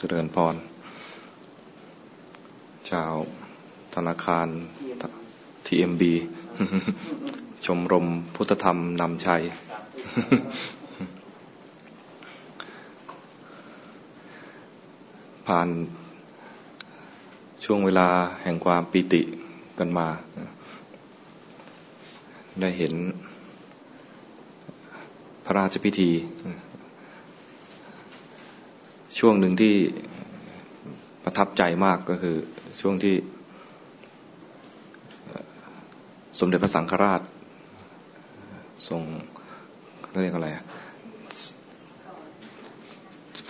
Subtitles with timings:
[0.00, 0.56] เจริญพร
[2.90, 3.14] ชาว
[3.94, 4.48] ธนาคาร
[5.66, 6.02] TMB
[7.66, 9.42] ชมรมพุทธธรรมนำชัย
[15.46, 15.68] ผ่าน
[17.64, 18.08] ช่วงเวลา
[18.42, 19.22] แห่งความปิติ
[19.78, 20.08] กันมา
[22.60, 22.94] ได้เห็น
[25.44, 26.10] พระราชพิธี
[29.18, 29.74] ช่วงหนึ่งที่
[31.24, 32.36] ประทับใจมากก็คือ
[32.80, 33.14] ช่วงที่
[36.38, 37.20] สมเด็จพระสังฆราช
[38.88, 39.02] ทรง
[40.22, 40.48] เรียกอะไร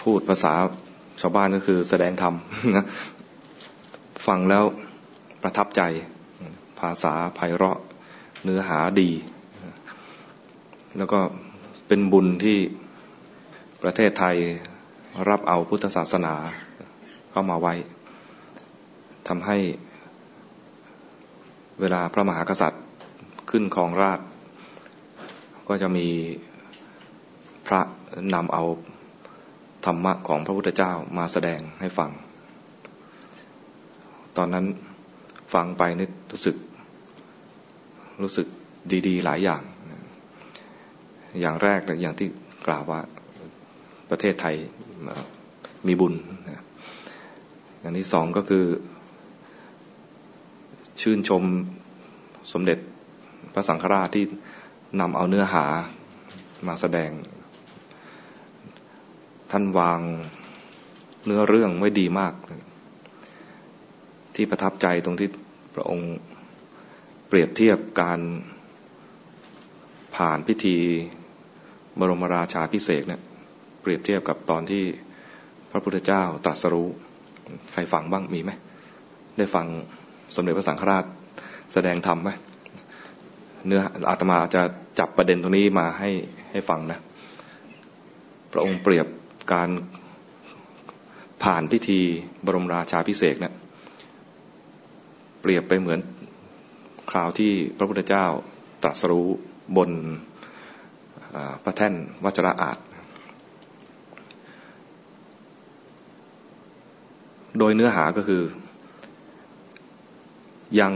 [0.02, 0.52] พูดภาษา
[1.20, 2.34] ชาวบ้านก็คือแสดงธรรม
[2.76, 2.84] นะ
[4.26, 4.64] ฟังแล้ว
[5.42, 5.82] ประทับใจ
[6.80, 7.78] ภาษาไพเราะ
[8.44, 9.10] เนื้อหาดี
[10.96, 11.20] แล้วก็
[11.88, 12.58] เป็นบุญที่
[13.82, 14.36] ประเทศไทย
[15.28, 16.34] รับเอาพุทธศาสนา
[17.30, 17.74] เข้ามาไว้
[19.28, 19.56] ทำให้
[21.80, 22.84] เวลาพระมหากษัตริย์
[23.50, 24.20] ขึ้นครองราช
[25.68, 26.08] ก็จะมี
[27.66, 27.80] พระ
[28.34, 28.64] นำเอา
[29.84, 32.10] ธรรมะของพระพุทธเจ้ามาแสดงให้ฟัง
[34.36, 34.66] ตอนนั้น
[35.54, 36.56] ฟังไปนึกรู้สึก
[38.22, 38.46] รู้สึก
[39.06, 39.62] ดี ๆ หลายอย่าง
[41.40, 42.28] อย่างแรกอย่างที่
[42.66, 43.00] กล่าวว่า
[44.10, 44.56] ประเทศไทย
[45.86, 46.14] มีบุญ
[47.80, 48.64] อย่างที่สองก็คือ
[51.00, 51.42] ชื่นชม
[52.52, 52.78] สมเด็จ
[53.54, 54.24] พระสังฆราชที่
[55.00, 55.64] นำเอาเนื้อหา
[56.68, 57.10] มาแสดง
[59.50, 60.00] ท่านวาง
[61.26, 62.34] เนื้อเรื่องไว้ดีมาก
[64.34, 65.28] ที่ประทับใจตรงที่
[65.74, 66.10] พระองค์
[67.28, 68.20] เปรียบเทียบการ
[70.16, 70.76] ผ่านพิธี
[71.98, 73.20] บรมราชาพิเศษเนี่ย
[73.86, 74.84] ปรียบเทียบกับตอนที่
[75.70, 76.88] พระพุทธเจ้าตรัสรู้
[77.72, 78.50] ใครฟังบ้างมีไหม
[79.38, 79.66] ได้ฟัง
[80.34, 81.04] สมเด็จพระสังฆราช
[81.72, 82.30] แสดงธรรมไหม
[83.66, 84.62] เนื้ออาตมาจะ
[84.98, 86.10] จับประเด็นตรงนี้มาให้
[86.50, 86.98] ให้ฟังนะ
[88.52, 89.06] พระองค์เปรียบ
[89.52, 89.70] การ
[91.42, 92.00] ผ่านพิธี
[92.44, 93.54] บรมราชาพิเศษเนะี่ย
[95.40, 96.00] เปรียบไปเหมือน
[97.10, 98.26] คราวที่พระพุทธเจ้า
[98.82, 99.28] ตรัสรู้
[99.76, 99.90] บน
[101.64, 101.94] พระแท่น
[102.24, 102.78] วัจระอาจ
[107.58, 108.42] โดยเนื้อหาก็คือ
[110.80, 110.94] ยัง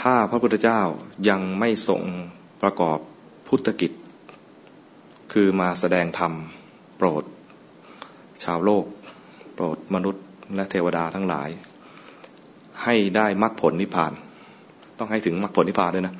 [0.00, 0.80] ถ้าพระพุทธเจ้า
[1.28, 2.02] ยังไม่ทรง
[2.62, 2.98] ประกอบ
[3.48, 3.92] พุทธกิจ
[5.32, 6.32] คือมาแสดงธรรม
[6.96, 7.24] โปรด
[8.44, 8.84] ชาวโลก
[9.54, 10.24] โปรดมนุษย์
[10.56, 11.48] และเทวดาทั้งหลาย
[12.84, 14.12] ให้ได้มรรคผลนิพพาน
[14.98, 16.14] ต้องให้ถึงมรรคผลนิพพานด้วยนะ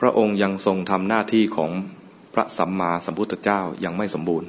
[0.00, 1.70] พระองค์ยังทรงทำหน้าที่ของ
[2.34, 4.48] พระสัมมาสัมพุทธเจ้ายังไม่สมบูรณ์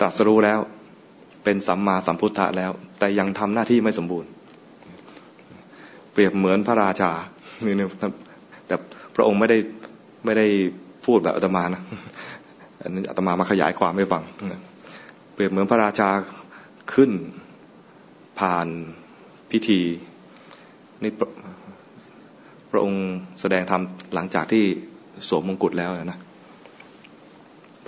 [0.00, 0.60] ตรัสรู้แล้ว
[1.44, 4.30] เป็นสัมมาสัมพุทธะแล้ว แต่ยังทำหน้าที่ไม่สมบูรณ์
[6.12, 7.10] เปรียบเหมือนพระราชา
[7.66, 7.88] นี่นะ
[8.66, 8.76] แต่
[9.14, 9.58] พระองค์ไม่ได้
[10.24, 10.46] ไม่ได้
[11.06, 11.82] พูดแบบอาตมานะ
[12.82, 14.22] อันนี้อาตมามาขยายความให้ฟัง
[15.34, 16.08] เปรียบเหมือนพระราชา
[16.94, 17.10] ขึ้น
[18.40, 18.66] ผ่าน
[19.50, 19.80] พิธี
[21.02, 21.12] นี่
[22.70, 23.04] พระองค์
[23.40, 23.82] แสดงธรรม
[24.14, 24.64] หลังจากที่
[25.28, 26.18] สวมมงกุฎแล้วนะ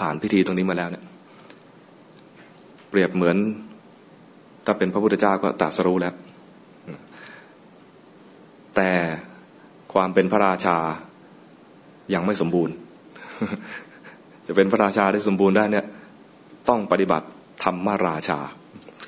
[0.01, 1.05] ผ่านพิธีตรงนี้มาแล้วเนี่ย
[2.91, 3.37] เปรียบเหมือน
[4.65, 6.15] ถ้าเป็นพระพุทธเจ้าก็ตรัสรู้แล้ว
[8.77, 8.91] แต่
[9.93, 10.77] ความเป็นพระราชา
[12.15, 12.75] ยังไม่สมบูรณ์
[14.47, 15.87] จะเป็นพระราชาได้สมบูรณ์ได้เนี่ย
[16.69, 17.27] ต้องปฏิบัติ
[17.65, 18.39] ธรรมราชา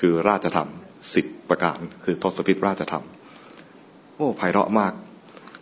[0.00, 0.68] คือราชธรรม
[1.14, 3.04] สิบประการ คือทศพิธราชธรรม
[4.16, 4.92] โอ้ไพเราะมาก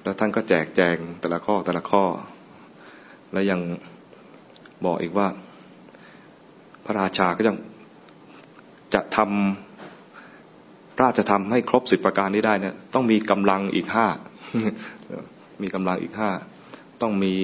[0.02, 2.04] แล้วท่านก็แจกแจงแต่ละข้อแต่ละข้อ
[3.32, 3.60] และยัง
[4.84, 5.28] บอกอีกว่า
[6.84, 7.56] พระราชาก็ยัง
[8.94, 14.06] จะทำราชธรรมให้ครบสิบประการนี้ได้เนี่ยต้องมีกำลังอีกห้า
[15.62, 16.30] มีกำลังอีกห้า
[17.02, 17.34] ต้องมี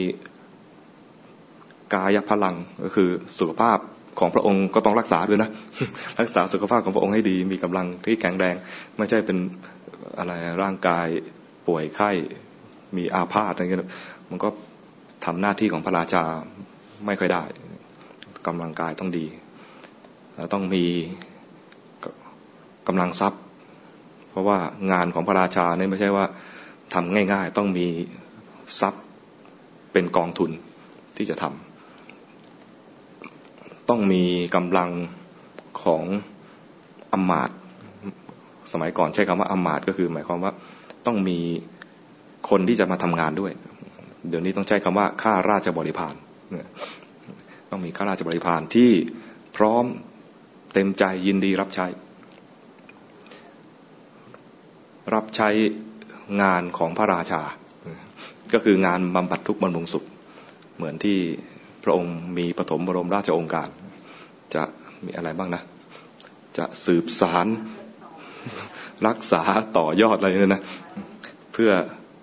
[1.94, 2.54] กายพลัง
[2.84, 3.08] ก็คือ
[3.38, 3.78] สุขภาพ
[4.18, 5.50] ของพระองค์ก็ต้องรักษาด้วยนะ
[6.20, 8.54] รักษาสุขภาพของพระองค์ให้ดี มีกำลังที่แข็งแรง
[8.96, 9.38] ไม่ใช่เป็น
[10.18, 10.32] อะไร
[10.62, 11.06] ร่างกาย
[11.66, 12.10] ป่วยไข้
[12.96, 13.90] มีอาพาธอะไรเงี้ย
[14.30, 14.48] มันก็
[15.24, 16.24] ทำหน้าที่ของพระราชา
[17.06, 17.44] ไม่ค่อยได้
[18.46, 19.26] กำลังกายต้องดี
[20.52, 20.84] ต้องมี
[22.88, 23.40] กำลังทรัพย์
[24.30, 24.58] เพราะว่า
[24.92, 26.24] งานของพระราชาเนี่ยไม่ใช่ว่า
[26.94, 27.86] ทำง่ายๆ ต้องมี
[28.80, 29.04] ทรัพย์
[29.92, 30.50] เป็นกองทุน
[31.16, 34.24] ที่จะทำต้องมี
[34.54, 34.90] กำลัง
[35.82, 36.04] ของ
[37.12, 37.50] อมาต
[38.72, 40.52] สมัยก่อนใช้คำว่าอมาตก็คือ หมายความว่า
[41.06, 41.38] ต้องมี
[42.50, 43.52] คนที่จะมาทำงานด้วย
[44.28, 46.14] เดี๋ยวนี้ต้องใช้คำว่าข้าราชบริพาร
[47.70, 48.90] ต้องมีข้าราชบริพารที่
[49.56, 49.84] พร้อม
[50.72, 51.86] เต็มใจยินดีรับใช้
[55.14, 55.48] รับใช้
[56.42, 57.42] งานของพระราชา
[58.52, 60.04] ก็คืองานบำบัดทุกข์บำรุงสุข
[60.76, 61.18] เหมือนที่
[61.84, 63.68] พระองค์มีปฐมบรมราชองค์การ
[64.54, 64.62] จะ
[65.04, 65.62] มีอะไรบ้างนะ
[66.58, 67.46] จะสืบสาร
[69.06, 69.42] รักษา
[69.76, 70.62] ต่อยอดอะไรเนี่ยนะ
[71.52, 71.72] เพื่อ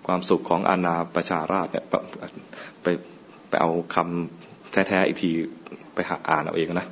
[0.08, 1.86] ความสุขของอาณาประชาราชเนี่ย
[2.82, 2.88] ไป
[3.50, 5.30] ไปเอาคำแท้ๆอีกที
[5.94, 6.88] ไปหาอ่านเอาเองนะ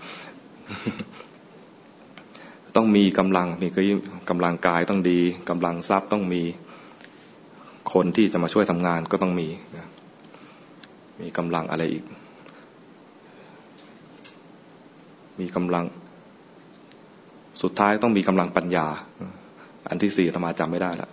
[2.76, 3.86] ต้องมีกำลังมีคือ
[4.30, 5.20] กำลังกายต้องดี
[5.50, 6.42] กำลังทรัพย์ต้องมี
[7.94, 9.48] คนที่จะมาช่วยทำงานก็ต้องมี
[11.22, 12.04] มีกำลังอะไรอีก
[15.40, 15.86] มีกำลัง
[17.62, 18.88] สุดท้ายต้องมีกำลังปัญญา
[19.90, 21.10] อันที่สี่เรามาจำไม่ได้ละ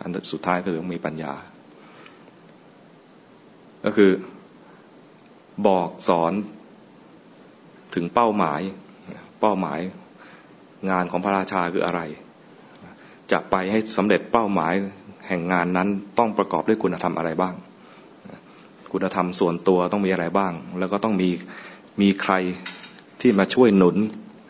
[0.00, 1.32] อันสุดท้ายก็คือต้องมีปัญญา
[3.84, 4.10] ก็คือ
[5.66, 6.32] บอกสอน
[7.94, 8.60] ถึงเป้าหมาย
[9.40, 9.80] เป้าหมาย
[10.90, 12.00] งานของพระราชาคืออะไร
[13.32, 14.72] จะไปให้สำเร็จเป้าหมาย
[15.28, 15.88] แห่งงานนั้น
[16.18, 17.54] ต้องประกอบด้วยคุณธรรมอะไรบ้าง
[18.92, 21.28] คุณธรรมส่วนตัวต้องมีอะไรบ้าง แล้วก็ต้องมี
[22.00, 22.34] มีใคร
[23.20, 23.96] ที่มาช่วยหนุน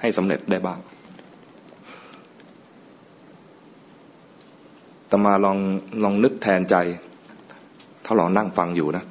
[0.00, 0.78] ให้สำเร็จได้บ้าง
[5.08, 5.58] แต่มาลอง
[6.04, 6.76] ลองนึกแทนใจ
[8.04, 9.04] ถ้าเรานั่งฟังอยู่นะ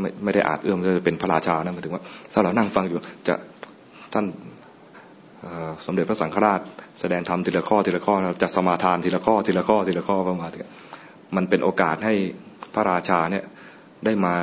[0.00, 2.02] ไม่ไม่ได้อาจเอื้อมจะเป็นพระราชานะหมายถึงว่า
[2.32, 3.34] ถ้าเรานั่งฟังอยู่จะ
[4.12, 4.24] ท่าน
[5.86, 6.60] สมเด็จพระสังฆราช
[7.00, 10.50] แสดงธรรมทีละข้อทีละข้อเราจะสมาทานทีละข้อทีละข้อทีละข้อประมาณ
[11.36, 12.14] มันเป็นโอกาสให้
[12.74, 13.44] พระราชาเนี่ย
[14.04, 14.34] ได้มา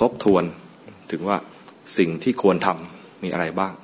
[0.00, 0.44] ทบทวน
[1.10, 1.38] ถึงว่า
[1.98, 3.74] สิ่งที่ควรทำมีอะไรบ้าง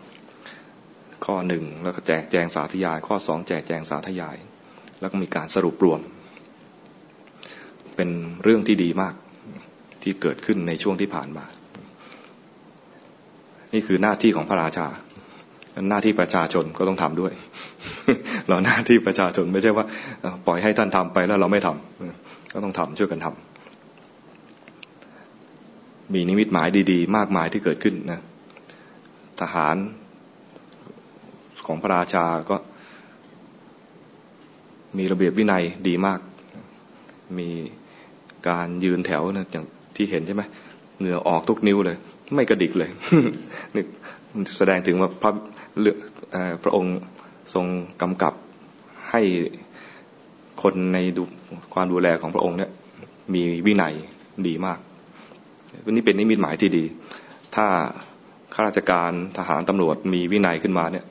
[1.27, 4.37] ข้อหนึ่งแล้วก็แจกแจงสาธยาย ข้อสองแจกแจงสาธยาย
[5.01, 6.01] แล้วก็มีการสรุปรวม
[7.97, 8.11] เป็น
[8.43, 9.15] เรื่องที่ดีมาก
[10.03, 11.45] ที่เกิดขึ้นในช่วงที่ผ่านมา
[13.75, 14.87] นี่คือหน้าที่ของพระราชา
[15.89, 17.33] หน้าที่ประชาชนก็ต้องทำด้วย
[18.49, 19.85] เราหน้าที่ประชาชนไม่ใช่ว่า
[20.47, 23.37] ปล่อยให้ท่านทำไปแล้วเราไม่ทำก็ต้องทำช่วยกันทำ
[26.15, 28.21] มีนิมิตหมายดี ๆ มากมายที่เกิดขึ้นนะ
[29.41, 29.77] ทหาร
[31.67, 32.57] ของพระราชาก็
[34.99, 36.21] มีระเบียบวินัยดีมาก
[37.39, 37.49] มี
[38.49, 39.65] การยืนแถวนะอย่าง
[39.97, 40.43] ที่เห็นใช่ไหม
[40.99, 41.97] เหงื่อออกทุกนิ้วเลย
[42.35, 42.91] ไม่กระดิกเลย
[43.75, 43.85] นี่
[44.59, 45.33] แสดงถึงว่าพระ
[46.63, 46.97] พระองค์
[47.55, 47.67] ทรง
[48.03, 48.35] กำกับ
[49.11, 49.23] ให้
[50.63, 51.23] คนในดู
[51.75, 52.71] ความดูแลของพระองค์เนี่ย
[53.35, 53.95] มีวินัย
[54.47, 54.79] ดีมาก
[55.85, 56.85] วันนี้เป็นนิมิตหมายที่ดี
[57.55, 57.67] ถ้า
[58.55, 61.05] ข้าราชการทหารตำรวจมีวินัยขึ้นมาเนี่ย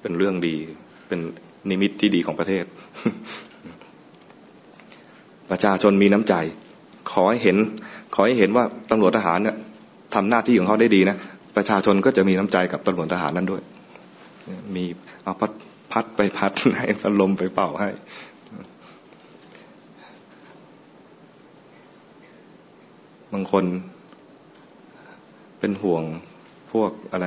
[0.00, 0.56] เป็นเรื่องดี
[1.08, 1.20] เป็น
[1.70, 2.64] นิมิตที่ดีของประเทศ
[5.50, 6.34] ประชาชนมีน้ำใจ
[7.12, 7.56] ขอให้เห็น
[8.14, 9.56] ขอให้เห็นว่าตำรวจทหารเนี่ย
[10.14, 11.16] ทำหน้าที่ของเขาได้ดีนะ
[11.56, 13.62] ประชาชนก็จะมีน้ำใจกับตำรวจทหารนั้นด้วย
[14.74, 14.84] มี
[15.22, 15.52] เอาพัด
[15.92, 17.88] พัดไปพัดให้พัดลมไปเป่าให้
[23.32, 23.64] บางคน
[25.58, 26.02] เป็นห่วง
[26.72, 27.26] พวกอะไร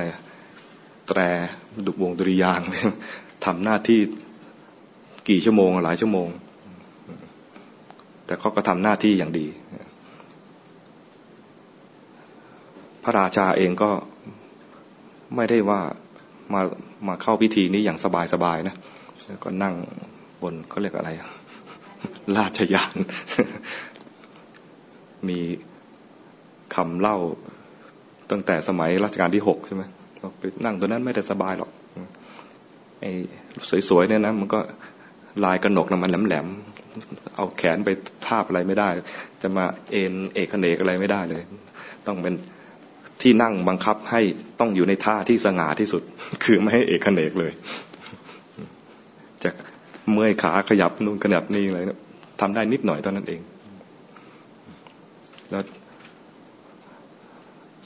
[1.08, 1.20] แตร
[1.86, 2.60] ดุวงดุริยาง
[3.44, 4.00] ทำหน้าที่
[5.28, 6.28] กี่ชั่วโมงหลายชั่วโมง
[8.26, 9.46] แต่เขาก็ทำหน้าที่อย่างดี
[13.02, 13.90] พระราชาเองก็
[15.36, 15.80] ไม่ได้ว่า
[16.54, 16.60] มา
[17.08, 18.76] มาเข้าพิธีนี้อย่างสบายสบายนะ
[19.44, 19.74] ก็นั่ง
[20.42, 21.10] บนเขาเรียกอะไร
[22.36, 22.94] ราชยาน
[25.28, 25.38] มี
[26.74, 27.16] คำเล่า
[28.30, 29.82] ตั้งแต่สมัยรัชกาลที่หกใช่ไหม
[30.38, 31.70] ไปนั่งตัวนั้นไม่ได้สบายหรอก
[33.00, 33.12] ไอ้
[33.88, 34.60] สวยๆเนี่ยนะมันก็
[35.44, 37.88] ลายกระหนกนะมันแหลมๆเอาแขนไป
[38.26, 38.88] ทาบอะไรไม่ได้
[39.42, 41.42] จะมาเอ็นเอกเนกอะไรไม่ได้เลย
[42.06, 42.34] ต้องเป็น
[43.24, 44.20] ที่นั่งบังคับให้
[44.60, 46.02] ต้องอยู่ในท่าที่สง่าที่สุด
[46.44, 47.52] คือไม่ให้เอกเนกเลย
[49.42, 49.50] จะ
[50.12, 51.80] เมื่อยขาขยับนู่นขยับนี่อะไร
[52.40, 53.40] ทำได้นิดหน่อยเท่านั้นเอง
[55.50, 55.64] แล้ว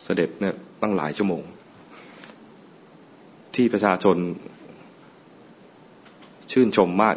[0.04, 1.42] เสด็จเนี่ยตั้งหลายชั่วโมง
[3.54, 4.16] ที่ประชาชน
[6.52, 7.16] ชื่นชมมาก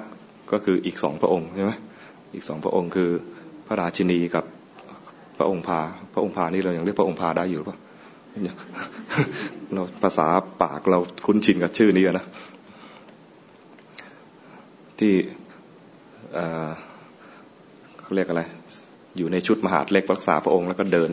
[0.52, 1.74] ก็คืออีกสองพระองค์ใช่ไหม
[2.34, 3.10] อีกสองพระองค์คือ
[3.68, 4.46] พระราชินีกับ
[5.38, 5.80] พระองค์พา
[6.14, 7.80] พระองค์พานี่เรายังเรียกพระองค์พาได้อยู่หรือเปล่า
[9.74, 10.28] เราภาษา
[10.62, 12.26] ปากเราคุ้นชินกับชื่อนี้นะ
[15.00, 15.14] ที่
[18.02, 18.44] เขาเรียกอะไร
[19.18, 21.12] อยู่ในชุดมหาดเล็กรักษาพระองค์ แล้วก็เดิน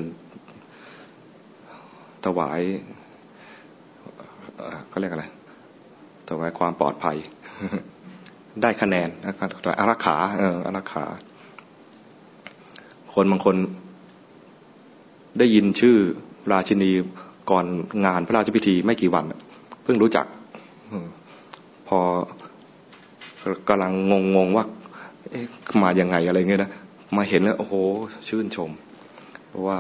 [2.25, 2.61] ถวาย
[4.89, 5.25] เขาเรียกอะไร
[6.29, 7.17] ถวายความปลอดภัย
[8.63, 9.49] ได้คะแนนนะครับ
[9.79, 11.05] อารักขาเอออารักขา
[13.15, 13.57] คนบางคน
[15.39, 15.99] ได้ยินชื่อ
[16.53, 16.91] ราชินี
[17.51, 17.65] ก่อน
[18.07, 19.25] งานพระราชพิธีไม่กี่วัน
[19.83, 20.27] เพิ่งรู้จัก
[21.89, 21.99] พอ
[23.69, 23.93] กำลัง
[24.37, 24.65] งงๆว่า
[25.83, 26.71] มายังไงอะไรเงี้ยนะ
[27.17, 27.75] มาเห็นแล้วโอ้โห
[28.29, 28.71] ชื่นชม
[29.49, 29.79] เพราะว่า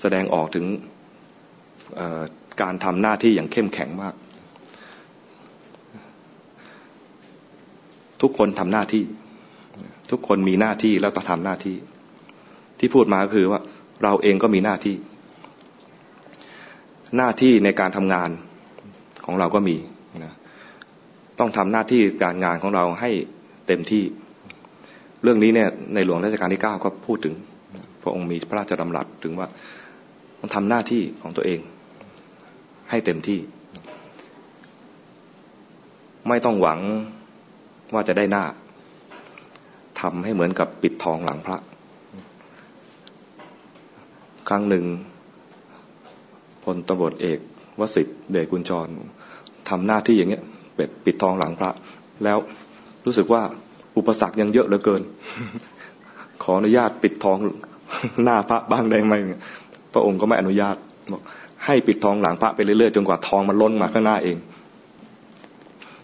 [0.00, 0.64] แสดงออกถึง
[2.62, 4.14] การทำหน้าที่อย่างเข้มแข็งมาก
[8.22, 9.04] ทุกคนทำหน้าที่
[10.10, 11.76] ทุกคนมีหน้าที่แล้วต้องทำหน้าที่
[12.78, 13.60] ที่พูดมาก็คือว่า
[14.02, 14.96] เราเองก็มีหน้าที่
[17.16, 18.30] หน้าที่ในการทำงาน
[19.24, 19.76] ของเราก็มี
[20.24, 20.34] นะ
[21.38, 23.10] ต้องทำหน้าที่การงานของเราให้
[23.66, 24.02] เต็มที่
[25.22, 27.34] เรื่องนี้เนี่ยในหลวงรัชกาลที่เก้าก็พูดถึง
[28.02, 29.48] พระองค์มีพระราชดำรัสถึงว่า
[30.38, 31.60] ต้องทำหน้าที่ของตัวเอง
[32.90, 33.38] ให้เต็มที่
[36.28, 36.80] ไม่ต้องหวัง
[37.94, 38.44] ว่าจะได้หน้า
[40.00, 41.58] ทำให้เหมือนกับปิดทองหลังพระ
[44.48, 44.84] ครั้งหนึ่ง
[46.64, 47.38] พลตบรเอก
[47.80, 48.88] วสิทธิ์เดชกุญจร
[49.68, 50.42] ทำหน้าที่อย่างเงี้ย
[50.74, 51.70] เป็ดปิดทองหลังพระ
[52.24, 52.38] แล้ว
[53.04, 53.42] รู้สึกว่า
[53.96, 55.02] อุปสรรคยังเยอะเหลือเกิน
[56.42, 57.38] ขออนุญาตปิดทอง
[58.24, 59.14] หน้าพระบ้างได้ไหม
[59.92, 60.76] พระองค์ก็ไม่อนุญาต
[61.12, 61.22] บอก
[61.64, 64.36] ให้ปิดทองหลังพระไปเรื่อยๆจนกว่าทองมันล้นมาข้างหน้าเอง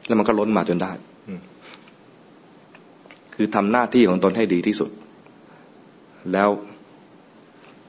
[0.07, 0.93] แล้วมันก็ล้นมาจนได้
[3.35, 4.91] คือทำหน้าที่ของตนให้ดีที่สุด
[6.33, 6.49] แล้ว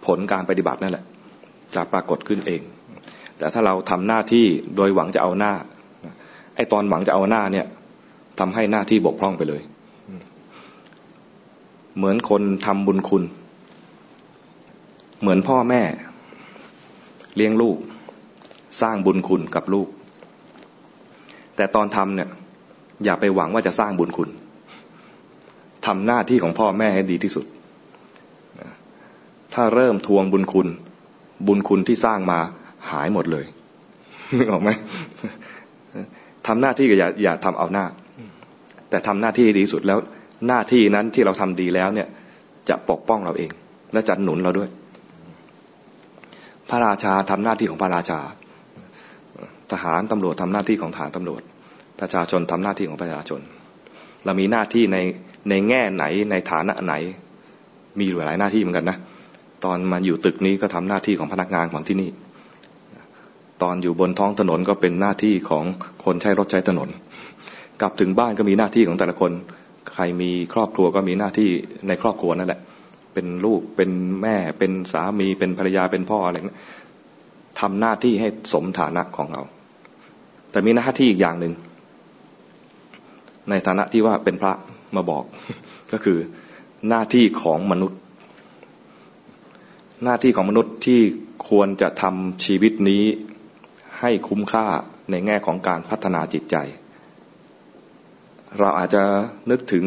[0.05, 1.05] ผลการปฏิบัตินั่นแหละ
[1.75, 2.61] จะปรากฏขึ้นเอง
[3.37, 4.45] แต่ถ้าเราทำหน้าที่
[4.75, 5.53] โดยหวังจะเอาหน้า
[6.55, 7.65] ไอ้ตอนหวังจะเอาหน้าเนี่ย
[8.39, 9.61] ทำให้หน้าที่บกพร่องไปเลย
[11.97, 13.23] เหมือนคนทำบุญคุณ
[15.21, 15.81] เหมือนพ่อแม่
[17.35, 17.77] เลี้ยงลูก
[18.81, 19.87] สร้างบุญคุณกับลูก
[21.55, 22.29] แต่ตอนทำเนี่ย
[23.03, 24.29] อย่าไปหวังว่าจะสร้างบุญคุณ
[25.85, 27.45] ทำหน้าที่ของพ่อแม่ให้ดีที่สุด
[29.53, 30.67] ถ้าเริ่มทวงบุญคุณ
[31.45, 32.39] บุญคุณที่สร้างมา
[32.89, 33.45] หายหมดเลย
[34.37, 34.69] นึกออกไหม
[36.47, 37.85] ทำหน้าที่ก็อย่าอย่าทำเอาหน้า
[38.89, 39.99] แต่ทำหน้าที่ดีสุดแล้ว
[40.47, 42.07] หน้าที่นั้นที่เราทำดีแล้วเนี่ย
[42.69, 43.51] จะปกป้องเราเอง
[43.93, 44.69] และจะหนุนเราด้วย
[46.69, 48.19] พระราชาทำหน้าที่ของพระราชา
[49.71, 51.41] ทหารตำรวจทำหน้าที่ของทหารตำรวจ
[51.99, 53.41] ประชาชนทำหน้าที่ของประชาชน
[54.25, 54.97] เรามีหน้าที่ใน
[55.49, 56.93] ในแง่ไหนในฐานะไหน
[57.99, 58.97] มีหลายหน้าที่เหมือนกันนะ
[59.65, 62.09] ตอนมาอยู่ตึกนี้ก็ทำหน้าที่ของพนักงานของที่นี่
[63.61, 65.63] ตอนอยู่บนท้องถนนก็เป็นหน้าที่ของ
[66.05, 66.89] คนใช้รถใช้ถนน
[67.81, 69.31] กลับถึงบ้านก็มีหน้าที่ของแต่ละคน
[69.93, 71.49] ใครมีครอบครัวก็มีหน้าที่
[71.87, 72.59] ในครอบครัวนั่นแหละ
[73.13, 76.59] เป็นลูกเป็นแม่เป็นสามีเป็นภรรยาเป็นพ่ออะไรเงี้ย
[77.59, 79.41] ทำหน้าที่ให้สมฐานะของเรา
[80.51, 81.53] แต่มีหน้าที่อีกอย่างหนึ่ง
[83.49, 84.53] ในฐานะที่ว่าเป็นพระ
[84.95, 85.23] มาบอก
[85.91, 86.17] ก็คือ
[86.89, 87.99] หน้าที่ของมนุษย์
[90.03, 91.01] หน้าที่ของมนุษย์ที่
[91.49, 93.03] ควรจะทำชีวิตนี้
[93.99, 94.65] ให้คุ้มค่า
[95.11, 96.55] ในแง่ของการพัฒนาจิตใจ
[98.59, 99.03] เราอาจจะ
[99.51, 99.85] นึกถึง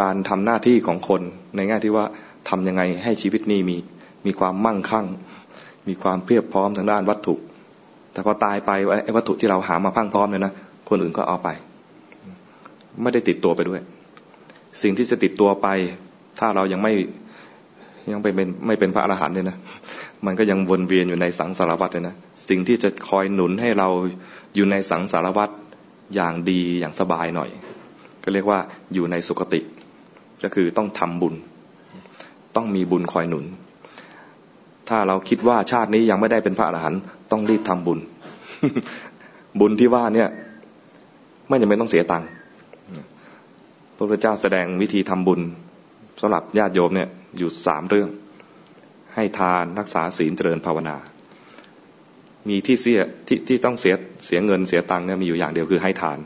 [0.00, 1.22] การทำหน้าที่ของคน
[1.56, 2.04] ในแง่ที่ว่า
[2.48, 3.76] ทำยังไงให้ชีวิตนี้มี
[4.26, 5.06] มีความมั่งคั่ง
[5.88, 7.34] มีความเพียบพร้อมทางด้านวัตถุ
[8.12, 8.70] แต่พอตายไป
[9.04, 10.52] ไอ้วัตถุที่เราหามาพังพร้อมเนี่ยนะ
[10.88, 11.48] คนอื่นก็เอาไป
[13.02, 13.80] ไม่ได้ติดตัวไปด้วย
[14.82, 15.68] สิ่งที่จะติดตัวไป
[16.38, 16.92] ถ้าเรายังไม่
[18.12, 19.56] ยังไปเป็นไม่เป็นพระอรหันต์เนี่ยนะ
[20.26, 22.14] มันก็ยังวนเวียนอยู่ในสังสารวัฏเลยนะ
[22.48, 23.88] สิ่งที่จะคอยหนุนให้เรา
[24.54, 25.50] อยู่ในสังสารวัฏ
[26.14, 27.50] อย่างดีอย่างสบายหน่อย
[28.22, 28.58] ก็เรียกว่า
[28.94, 29.60] อยู่ในสุคติ
[30.42, 31.34] ก็คือต้องทำบุญ
[32.56, 33.44] ต้องมีบุญคอยหนุน
[34.88, 37.98] ถ้าเราคิดว่าชาตินี้ยังไม่ได้เป็นพระอรหันต์ต้องรีบทำบุญ
[39.60, 40.28] บุญที่ว่าเนี่ย
[41.48, 42.28] ไม่จำเป็นต้องเสียตังค์
[43.96, 45.40] พระพุทธเจ้าแสดงวิธีทำบุญ
[46.20, 47.08] สำหรับญาติโยมเนี่ย
[47.38, 48.08] อยู่สามเรื่อง
[49.14, 50.96] ให้ทานรักษาศีลเจริญภาวนา
[52.48, 53.94] มีที่เสียที่ที่ต้องเสีย
[54.26, 56.18] เสียเงินเสียตังค์เนี่ยมีอยู่อย่างเดียวคือให้ทาน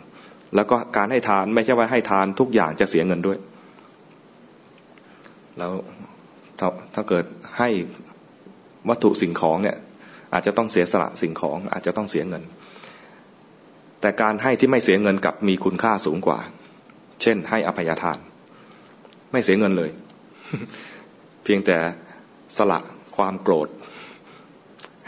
[0.55, 3.39] แล้วก็การให้ทานไม่ใช่ว่าให้ทานทุกอย่างจะเสียเงินด้วย
[5.59, 5.73] แล้ว
[6.59, 7.25] ถ้าถ้าเกิด
[7.59, 7.69] ให้
[8.89, 9.77] วัตถุสิ่งของเนี่ย
[10.33, 12.43] อาจจะต้องเสียสละสิ่งของอาจจะต้องเสียเงิน
[14.01, 16.39] แต่การให้ที่ไม่เสียเงินกับมีคุณค่าสูงกว่า
[17.23, 18.19] เช่น ให้อภัยทาน
[19.33, 19.91] ไม่เสียเงินเลย
[21.45, 21.79] เพียงแต่
[22.59, 22.79] สละ
[23.17, 23.69] ความโกรธ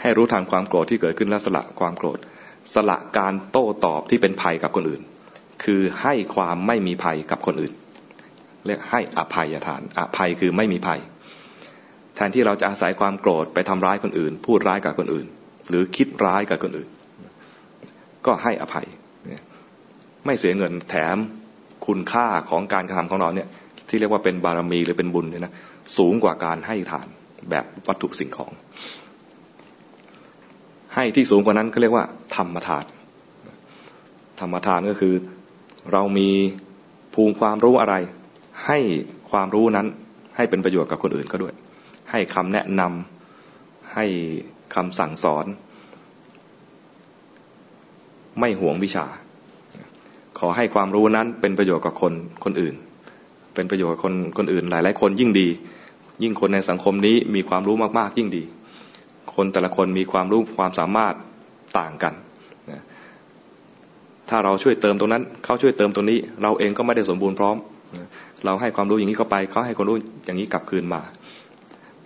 [0.01, 2.19] ให้รู้ทางความโกรธที่เกิดขึ้นแล้วสละความโกรธ
[2.73, 5.01] สละการโต้ตอบที่เป็นภัยกับคนอื่น
[5.63, 7.73] คือให้ความไม่มีภัยกับคนอื่น
[8.65, 10.99] เรียกให้อภัยทานอภัยคือไม่มีภัย
[12.15, 15.27] แทนที่เราจะอาศัยความโกรธไปทำร้ายคนอื่น พูดร้ายกับคนอื่น
[15.69, 16.89] หรือคิดร้ายกับคนอื่น
[18.25, 18.87] ก็ให้อภัย
[20.25, 21.17] ไม่เสียเงินแถม
[21.85, 23.47] คุณค่าของการกระทำของเราเนี่ย
[23.87, 25.53] ที่เรียกว่าเป็นบารมีหรือเป็นบุญเนี่ยนะ
[25.97, 27.07] สูงกว่าการให้ทาน
[27.49, 28.51] แบบวัตถุสิ่งของ
[30.95, 32.85] ให้ที่สูงกว่านั้นก็เรียกว่า ธรรมทาน
[34.39, 35.13] ธรรมทานก็คือ
[35.91, 36.29] เรามี
[37.13, 37.95] ภูมิความรู้อะไร
[38.65, 38.79] ให้
[39.31, 39.87] ความรู้นั้น
[40.35, 41.53] ให้เป็นประโยชน์กับคนอื่นก็ด้วย
[42.11, 44.05] ให้คำแนะนำให้
[44.75, 45.45] คำสั่งสอน
[48.39, 49.05] ไม่หวงวิชา
[50.39, 52.13] ขอให้ความรู้นั้นเป็นประโยชน์กับคน
[52.43, 52.75] คนอื่น
[53.53, 55.47] เป็นประโยชน์กับคนคนอื่นหลายๆคนยิ่งดี
[56.23, 58.43] ยิ่งคนในสังคมนี้มีความรู้มากๆยิ่งดี
[59.35, 61.13] คนแต่ละคนมีความรู้ความสามารถ
[61.79, 62.13] ต่างกัน
[64.29, 67.57] ถ้าเราช่วยเติมตรงนั้นเขาช่วยเติมตรงนี้ เราเองก็ไม่ได้สมบูรณ์พร้อม
[68.45, 71.01] เราให้ความรู้อย่างนี้เข้าไปเขาให้ความรู้อย่างนี้กลับคืนมา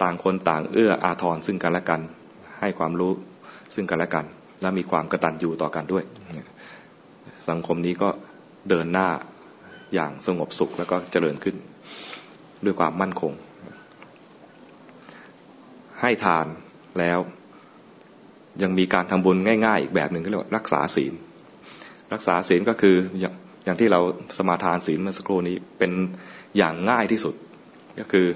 [0.02, 2.02] ต่างคนต่างเอื้ออาทรซึ่งกันและกัน
[2.62, 3.12] ให้ความรู้
[3.76, 4.26] ซึ่งกันและกัน
[4.62, 6.04] และมีความกระตันอยู่ต่อกันด้วย
[7.50, 8.10] สังคมนี้ก็
[8.70, 9.08] เดินหน้า
[9.94, 11.56] อย่างสงบสุขแล้วก็เจริญขึ้น
[12.66, 13.34] ด้วยความมั่นคง
[16.02, 16.46] ให้ทาน
[17.00, 17.20] แล้ว
[18.62, 21.14] ยังมีการทำบุญง่ายๆ อีกแบบหนึ่งก็เรียกว่ารักษาศีล
[22.14, 24.00] รักษาศีลก็คืออย่างที่เรา
[24.38, 25.92] สมาทานศีลเมื่อสักครู่นี้เป็น
[26.58, 27.36] อย่างง่ายที่สุด
[28.00, 28.28] ก็คือ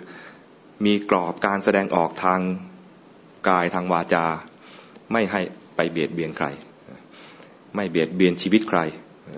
[0.86, 2.40] มีกรอบการแสดงออกทาง
[3.50, 4.26] กายทางวาจา
[5.12, 5.42] ไม่ให้
[5.76, 6.48] ไปเบียดเบียนใคร
[7.76, 8.80] ไม่เบียดเบียนชีวิตใคร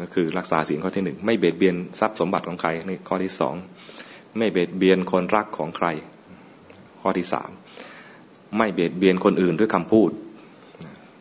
[0.02, 3.56] ก็คือรักษาศีลข้อที่หนึ่งไม่เบียดเบียนทรัพย์สมบัติของใครนี่ข้อที่สอง
[4.38, 5.88] ไม่เบียดเบียนคนรักของใคร
[7.02, 7.50] ข้อที่สาม
[8.58, 10.10] ไม่เบียดเบียนคนอื่นด้วยคำพูด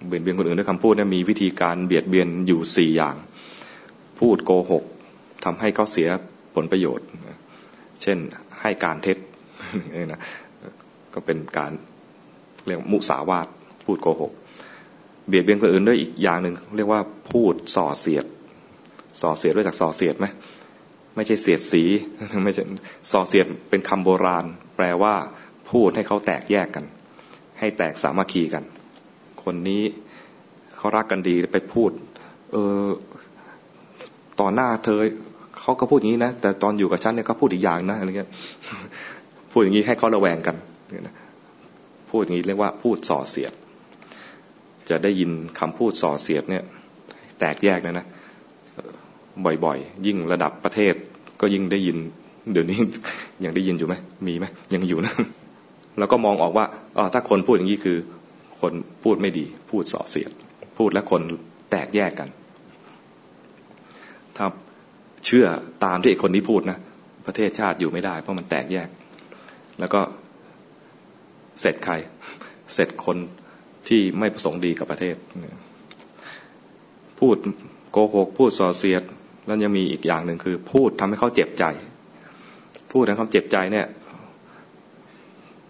[0.06, 3.16] เบียดเบียนคนอื่นด้วยคำพูดเนี่ยมีวิธีการเบียดเบียนอยู่สี่อย่าง
[4.20, 4.84] พูดโกหก
[5.44, 6.08] ทำให้เขาเสีย
[6.54, 7.06] ผลประโยชน์
[8.02, 8.18] เช่น
[8.60, 9.18] ให้การเท็จ
[10.12, 10.20] นะ
[11.14, 11.72] ก็เป็นการ
[12.66, 13.46] เรียกมุสาวาท
[13.84, 14.32] พูดโกหก
[15.28, 17.00] เบียดเบียนคนอื่นด้วยอีกอย่างหนึ่งเรียกว่า
[17.30, 18.24] พูดส่อเสียด
[19.20, 20.26] ส่อเสียดด้วยจากส่อเสียดไหม
[21.16, 21.82] ไม่ใช่เสียดสี
[22.44, 22.62] ไม่ใช่
[23.12, 24.44] ส่อเสียดเป็นคำโบราณ
[24.76, 25.14] แปลว่า
[25.70, 26.84] พูดให้เขาแตกแยกกัน
[27.58, 28.64] ให้แตกสามัคคีกัน
[29.42, 29.82] คนนี้
[30.76, 31.90] เขารักกันดีไปพูด
[32.52, 32.88] เออ
[34.40, 35.00] ต่อหน้าเธอ
[35.60, 38.30] เขาก็พูดอย่างนี้นะแต่ตอนอยู่กับฉันเนี่ยเขาพูดอีกอย่างนะอะไรเงี้ย
[39.52, 40.56] พูดอย่างนี้ให้เขาระแวงกัน
[42.10, 43.52] พูดอย่างนี้เรียกว่าพูดส่อเสียด
[44.90, 46.64] จะได้ยินคำพูดส่อเสียดเนี่ย
[47.40, 48.06] แตกแยกนะนะ
[49.64, 50.94] บ่อยๆ ยิ่งระดับประเทศ
[51.40, 51.96] ก็ยิ่งได้ยิน
[52.52, 52.78] เดี๋ยวนี้
[53.44, 53.94] ยังได้ยินอยู่ไหม
[54.26, 55.14] มีไหมยังอยู่นะ
[55.98, 56.66] แล้วก็มองออกว่า
[56.96, 57.98] อ๋อถ้าคนพูดอย่างนี้คือ
[58.60, 58.72] คน
[59.04, 60.30] พูดไม่ดี พูดส่อเสียด
[60.78, 61.22] พูดแล้วคน
[61.70, 62.28] แตกแยกกัน
[64.36, 64.46] ถ้า
[65.26, 65.46] เชื่อ
[65.84, 66.78] ตามที่ไอ้คนนี้พูดนะ
[67.26, 68.88] ประเทศชาติอยู่ไม่ได้ เพราะมันแตกแยก
[69.80, 70.00] แล้วก็
[71.60, 71.94] เสร็จใคร
[72.74, 73.16] เสร็จคน
[73.88, 75.16] ที่ไม่ประสงค์ดีกับประเทศ
[77.18, 77.36] พูด
[77.92, 79.02] โกหก พูดส่อเสียด
[79.46, 81.64] แล้วยังมีอีกอย่างหนึ่งคือ พูดทำให้เขาเจ็บใจ
[82.92, 83.86] พูดทำให้เขาเจ็บใจเนี่ย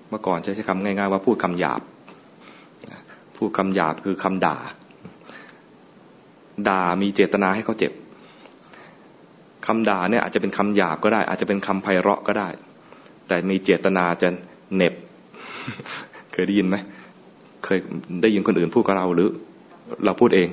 [0.08, 1.80] เมื่อก่อนใช้คำง่ายๆว่าพูดคำหยาบ
[3.36, 4.56] พูดคำหยาบคือคำด่า
[6.68, 7.92] ด่ามีเจตนาให้เขาเจ็บ
[9.66, 12.48] คำด่าเนี่ยอาจจะเป็นคำหยาบก็ได้ อาจจะเป็นคำไพเราะก็ได้
[13.28, 14.28] แต่มีเจตนาจะ
[14.74, 14.94] เน็บ
[16.32, 16.76] เคยได้ยินไหม
[17.64, 17.78] เคย
[18.22, 19.28] ได้ยินคนอื่นพูดกับเราหรือ
[20.04, 20.48] เราพูดเอง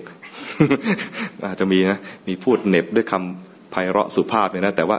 [1.46, 4.98] อาจจะมีนะมีพูดเน็บด้วยคำไพเราะสุภาพเนี่ยนะแต่ว่า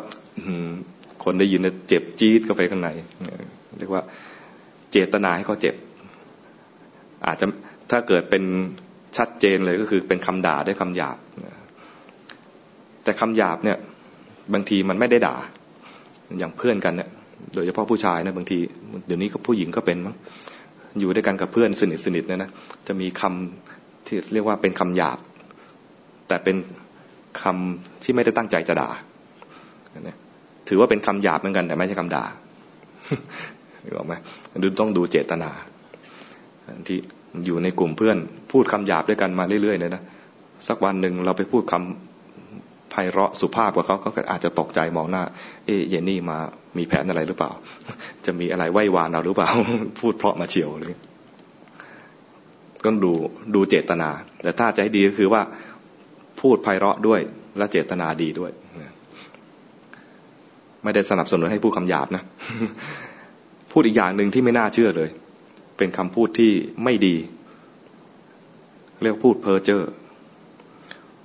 [1.24, 2.90] คนได้ยินเจ็บจี๊ดเข้าไปข้างใน
[3.78, 4.02] เรียกว่า
[4.90, 5.74] เจตนาให้เขาเจ็บ
[7.26, 7.46] อาจจะ
[7.90, 8.42] ถ้าเกิดเป็น
[9.16, 11.18] ชัดเจนเลยก็คือเป็นคำด่าด้วยคำหยาบ
[13.04, 13.78] แต่คำหยาบเนี่ย
[14.54, 15.36] บางทีมันไม่ได้ด่า
[16.38, 17.08] อย่างเพื่อนกันเนี่ย
[17.54, 18.58] โดยเฉพาะผู้ชายนะบางที
[19.06, 20.14] เดี๋ยวนี้ก็ผู้หญิงก็เป็นมั้ง
[21.00, 22.50] อยู่ด้วยกันกับเพื่อนสนิทสนิทเนี่ยนะ
[22.86, 25.18] จะมีคำที่เรียกว่าเป็นคำหยาบ
[26.30, 26.56] แต่เป็น
[27.42, 28.88] คำที่ไม่ได้ตั้งใจจะด่า
[30.68, 32.24] ถือว่าเป็นคำหยาบเหมือนกันแต่ไม่ใช่คำด่า
[33.84, 34.14] รู้ไหม
[34.62, 35.50] ดูต้องดูเจตนา
[36.86, 36.98] ที่
[37.46, 38.18] อยู่ในกลุ่มเพื่อน
[38.52, 40.02] พูดคำหยาบด้วยกันมาเรื่อยๆเลยนะ
[40.68, 45.22] สักวันหนึ่งเราไปพูดคำไพเราะสุภาพกับเขาเขาก็อาจจะตกใจมองหน้า
[45.66, 46.38] เอ๊เยนนี่มา
[46.78, 47.50] มีแผนอะไรหรือเปล่า
[48.26, 49.50] จะมีอะไรไหว้วานเราหรือเปล่า
[50.00, 50.94] พูดเพราะมาเฉียวเลย
[52.84, 53.12] ก็ดู
[53.54, 54.10] ดูเจตนา
[54.42, 55.42] แต่ถ้าจะให้ดีก็คือว่า
[56.40, 57.20] พูดไพเราะด้วย
[57.58, 58.52] และเจตนาดีด้วย
[60.84, 62.22] ไม่ได้สนับสนุนให้พูดคำหยาบนะ
[63.72, 65.10] พูดอีกอย่างหนึ่งที่ไม่น่าเชื่อเลย
[65.76, 66.52] เป็นคำพูดที่
[66.84, 67.16] ไม่ดี
[69.02, 69.82] เรียกพูดเพ้อเจ้อ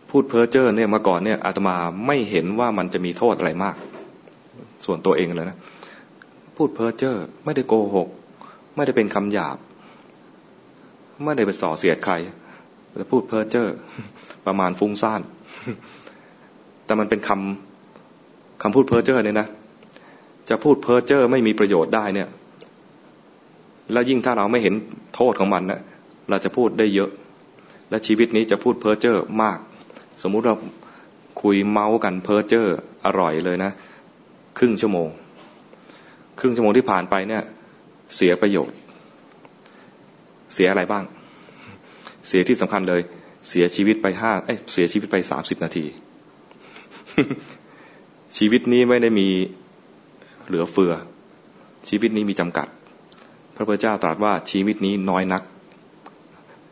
[0.10, 1.75] พูดเพ้อเจ้อเนี่ยมาก่อนเนี่ยอาตมา
[2.08, 3.75] ไม่เห็นว่ามันจะมีโทษอะไรมาก
[4.86, 5.58] ส่วนตัวเองเลยนะ
[6.58, 8.08] พูดเพ้อเจ้อไม่ได้โกหก
[8.75, 9.58] ไม่ได้เป็นคำหยาบ
[11.23, 12.13] ไม่ได้ไปส่อเสียดใคร
[12.91, 13.67] แต่พูดเพ้อเจ้อ
[14.47, 15.21] ประมาณฟุ้งซ่าน
[16.86, 19.47] แต่มันเป็นคำคำพูดเพ้อเจ้อเนี่ยนะ
[20.49, 22.29] จะพูดเพ้อเจ้อไม่มีประโยชน์ได้เนี่ย
[23.91, 24.73] แล้วยิ่งถ้าเราไม่เห็น
[25.15, 25.81] โทษของมันนะ
[26.29, 27.10] เราจะพูดได้เยอะ
[27.89, 29.60] และชีวิตนี้จะพูดเพ้อเจ้อมาก
[30.23, 30.55] สมมุติเรา
[31.41, 32.67] คุยเมาส์กันเพ้อเจ้อ
[33.05, 33.71] อร่อยเลยนะ
[34.58, 35.10] ครึ่งชั่วโมง
[36.39, 37.43] ครึ่งชั่วโมงที่ผ่านไปเนี่ย
[38.15, 38.77] เสียประโยชน์
[40.53, 41.03] เสียอะไรบ้าง
[42.27, 43.01] เสียที่สำคัญเลย
[43.49, 45.86] เสียชีวิตไปห้าเอ้ยเสียชีวิตไปสามสิบนาที
[48.38, 49.27] ชีวิตนี้ไม่ได้มี
[50.47, 50.93] เหลือเฟือ
[51.89, 52.67] ชีวิตนี้มีจำกัด
[53.55, 55.43] พระพุทธเจ้าตรัสว่าชีวิตนี้น้อยนัก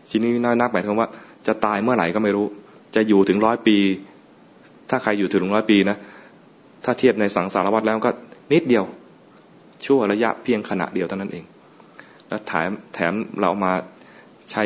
[0.09, 1.09] ชีวิตนี้น้อยนักหมายถึงว่า
[1.47, 2.47] จะตายเมื่อไหร่ก็ไม่รู้
[2.95, 3.77] จะอยู่ถึงร้อยปี
[4.89, 5.97] ถ้าใครอยู่ถึงร้อยปีนะ
[6.83, 8.11] ถ้าเทียบในสังสารวัฏแล้วก็
[8.53, 8.85] นิดเดียว
[9.85, 11.43] ชั่วระยะเพียงขณะเดียวเท่านั้นเอง
[12.27, 13.73] แล้วแถมแถมเรามา
[14.51, 14.63] ใช้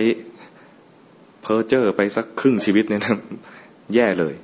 [1.49, 3.17] เพอร์เจอร์ไปสักครึ่งชีวิตเนี่ยนะ
[3.93, 4.35] แย่เลย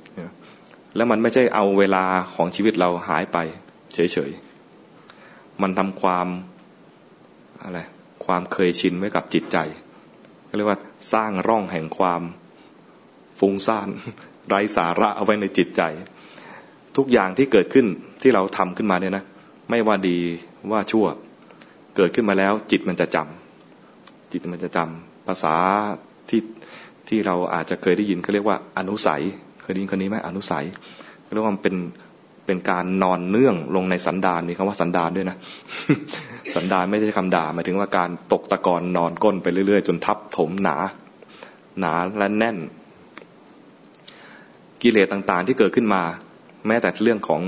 [0.96, 3.38] แล้วมันไม่ใช่เอาเวลาของชีวิตเราหายไป
[3.94, 6.26] เฉยๆ มันทำความ
[7.62, 7.80] อะไร
[8.24, 9.58] ความเคยชินไว้กับจิตใจ
[10.56, 10.78] เรียกว่า
[11.12, 12.22] สร้างร่องแห่งความ
[13.38, 13.88] ฟุ้งซ่าน
[14.48, 15.82] ไร้สาระเอาไว้ในจิตใจ
[16.96, 17.86] ทุกอย่างที่เกิดขึ้น
[18.22, 19.24] ที่เราทำขึ้นมาเนี่ยนะ
[19.70, 20.18] ไม่ว่าดี
[20.70, 21.06] ว่าชั่ว
[21.96, 25.56] เกิดขึ้นมาแล้ว จิตมันจะจำจิตมันจะจำภาษา
[26.28, 26.40] ที่
[27.08, 29.22] ที่เราอาจจะเคยได้ยินเขาเรียกว่าอนุสัย
[29.62, 30.64] เคยได้ยินคนนี้ไหมอนุสัย
[31.32, 31.76] เรียกว่าเป็น
[32.46, 35.36] เป็นการนอนเนื่องลงในสันดานมีคำว่าสันดานด้วยนะ
[36.54, 40.76] สันดานไม่ใช่คำด่าหมายถึงว่าการตกตะกอนนอนก้นไปเรื่อยๆ จนทับถมหนา
[41.80, 42.56] หนาและแน่น
[44.82, 46.02] กิเลสต่างๆ ที่เกิดขึ้นมา
[46.66, 47.40] แม้แต่เรื่องของ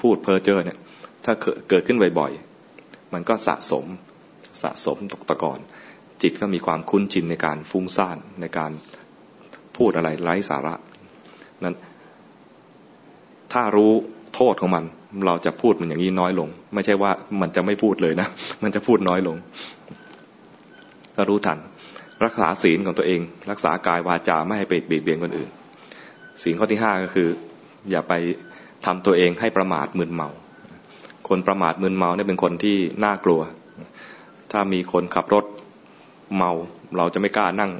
[0.00, 0.78] พูดเพ้อเจ้อเนี่ย
[1.24, 1.32] ถ้า
[1.68, 3.86] เกิดขึ้นบ่อยๆ มันก็สะสม
[4.62, 5.58] สะสมตกตะกอน
[6.24, 8.72] จิตก็มีความคุ้นชินในการฟุ้งซ่านในการ
[9.76, 10.74] พูดอะไรไร้สาระ
[11.64, 11.76] นั้น
[13.52, 13.92] ถ้ารู้
[14.34, 14.84] โทษของมัน
[15.26, 17.10] เราจะพูดมันอย่างนี้น้อยลง ไม่ใช่ว่า
[17.40, 18.28] มันจะไม่พูดเลยนะ
[18.62, 19.36] มันจะพูดน้อยลง
[21.16, 21.58] ก็รู้ทัน
[22.24, 25.50] รักษาศีลของตัวเอง รักษากายวาจาไม่ให้ไปเบียดเบียนคนอื่น
[26.42, 27.28] ศีลข้อที่ห้าก็คือ
[27.90, 28.12] อย่าไป
[28.86, 30.28] ทำตัวเองให้ประมาทมึนเมา
[31.28, 33.40] คนประมาทมึนเมาเนี่ยเป็นคนที่น่ากลัว
[34.52, 35.44] ถ้ามีคนขับรถ
[36.36, 36.50] เมา
[36.96, 37.70] เราจะไม่กล้านั่ง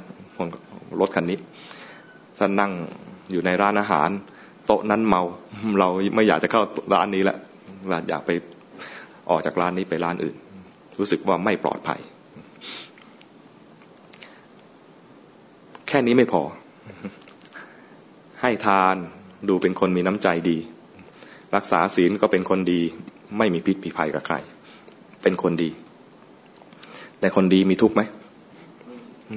[1.01, 1.39] รถคันนี้
[2.39, 2.73] ถ้านั่ง
[3.31, 4.11] อยู่ในร้านอาหาร
[4.67, 5.23] โต๊ะนั้นเมา
[5.79, 6.63] เราไม่อยากจะเข้า
[6.95, 7.39] ร้านนี้แล้ว
[7.89, 8.31] เราอยากไป
[9.31, 10.37] ออกจากร้านนี้ไปร้านอื่น
[10.99, 12.01] รู้สึกว่าไม่ปลอดภัย
[15.89, 16.43] แค่นี้ไม่พอ
[18.43, 18.97] ให้ทาน
[19.49, 20.59] ดูเป็นคนมีน้ำใจดี
[21.57, 22.81] รักษาศีลก็เป็นคนดี
[23.39, 24.37] ไม่มีพิษมีภัยกับใคร
[25.23, 25.71] เป็นคนดี
[27.21, 28.03] แต่คนดีมีทุกข์ไหม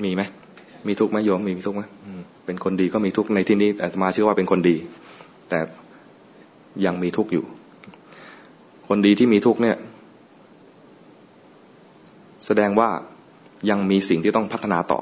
[0.06, 0.22] มีไหม
[0.88, 1.84] มีทุกข์ไหมโยมมีทุกข์ไหม
[2.46, 4.76] เป็นคนดีก็มีทุกข์ในที่นี้อาตมาเชื่อว่าเป็นคนดี
[5.50, 5.60] แต่
[6.86, 7.46] ยังมีทุกข์อยู่
[8.88, 9.78] คนดีที่มีทุกข์เนี่ย
[12.46, 12.90] แสดงว่า
[13.70, 15.00] ยังมีสิ่งที่ต้องพัฒนาต่อ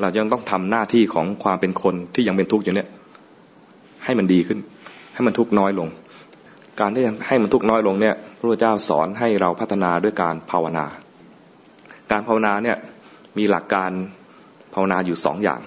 [0.00, 2.88] เรายังต้องทำหน้าที่ของความเป็นคนที่ยังเป็นทุกข์อยู่เนี่ย
[4.04, 4.58] ให้มันดีขึ้น
[5.14, 5.88] ให้มันทุกข์น้อยลง
[6.80, 10.86] การที่ให้มันทุกข์น้อยลงเนี่ยพระพุทธเจ้าสอนให้เราพัฒนาด้วยการภาวนา
[12.10, 12.76] การภาวนาเนี่ย
[13.38, 13.90] มีหลักการ
[14.74, 15.60] ภาวนาอยู่สองอย่าง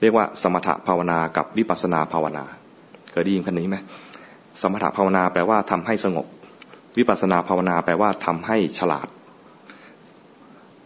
[0.00, 2.44] เรียกว่าสมถะภาวนากับวิปัสนาภาวนา
[3.10, 3.76] เคยได้ยินคำนี้ไหม
[4.62, 6.26] สมถภาวนาแปลว่าทำให้สงบ
[6.98, 9.08] วิปัสนาภาวนาแปลว่าทำให้ฉลาด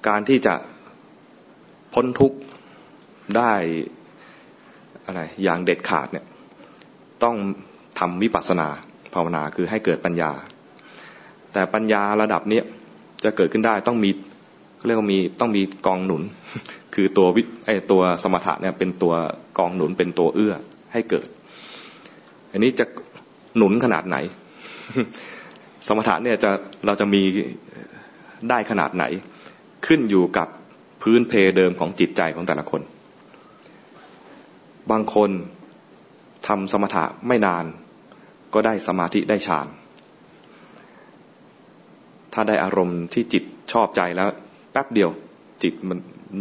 [0.09, 0.55] การที่จะ
[1.95, 2.39] พ้นทุกข์
[3.37, 3.53] ได้
[5.05, 6.27] อะไรอย่างเด็ดขาดเนี่ย
[7.25, 7.37] ต้อง
[7.99, 8.69] ทำวิปัสนา
[9.15, 10.33] ภาวนาคือให้เกิดปัญญา
[11.53, 12.61] แต่ปัญญาระดับนี้
[13.25, 14.11] จะเกิดขึ้นได้ต้องมี
[14.87, 16.23] เรียกว่ามีต้องมีกองหนุน
[16.95, 19.15] คือตัววิไอตัวสมถะเนี่ยเป็นตัว
[19.59, 20.55] กองหนุนเป็นตัวเอื้อ
[20.93, 21.27] ให้เกิด
[22.51, 22.85] อันนี้จะ
[23.57, 24.17] หนุนขนาดไหน
[25.87, 26.51] สมถะเนี่ยจะ
[26.87, 27.23] เราจะมี
[28.51, 29.05] ได้ขนาดไหน
[29.87, 30.49] ขึ้นอยู่กับ
[31.03, 32.83] พื้นเพเดิมของจิตใจของแต่ละคน
[34.91, 35.31] บางคน
[36.47, 37.65] ทำสมถะไม่นาน
[38.55, 39.67] ก็ได้สมาธิได้ฌาน
[42.33, 43.43] ถ้าได้อารมณ์ที่จิต
[43.73, 44.29] ชอบใจแล้ว
[44.75, 45.11] แป๊บเดียว
[45.63, 45.99] จิตมัน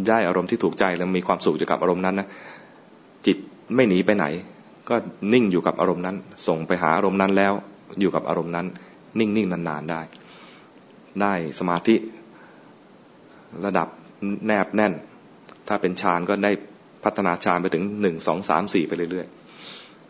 [0.09, 2.27] ได้อารมณ์ที่ถูกใจแล้วมีความสุขอยู่กับอารมณ์นั้นนะ
[3.25, 3.37] จิต
[3.75, 4.25] ไม่หนีไปไหน
[4.89, 4.95] ก็
[5.33, 6.15] นิ่งอยู่กับอารมณ์นั้น
[6.47, 7.53] ส่งไปหาอารมณ์นั้นแล้ว
[7.99, 8.67] อยู่กับอารมณ์นั้น
[9.19, 10.01] นิ่งๆนานๆได้
[11.21, 11.95] ได้สมาธิ
[13.65, 13.87] ระดับ
[14.47, 14.93] แนบแน่น
[15.67, 16.51] ถ้าเป็นฌานก็ได้
[17.03, 19.27] พัฒนาฌานไปถึงหนึ่งสองสามสี่ไปเรื่อย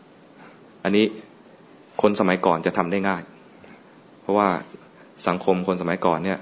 [0.00, 1.06] ๆ อันนี้
[2.02, 3.22] คนสมัยก่อนจะทำได้ง่าย
[4.22, 4.48] เพราะว่า
[5.28, 6.38] สังคมคนสมัยก่อนเนี่ย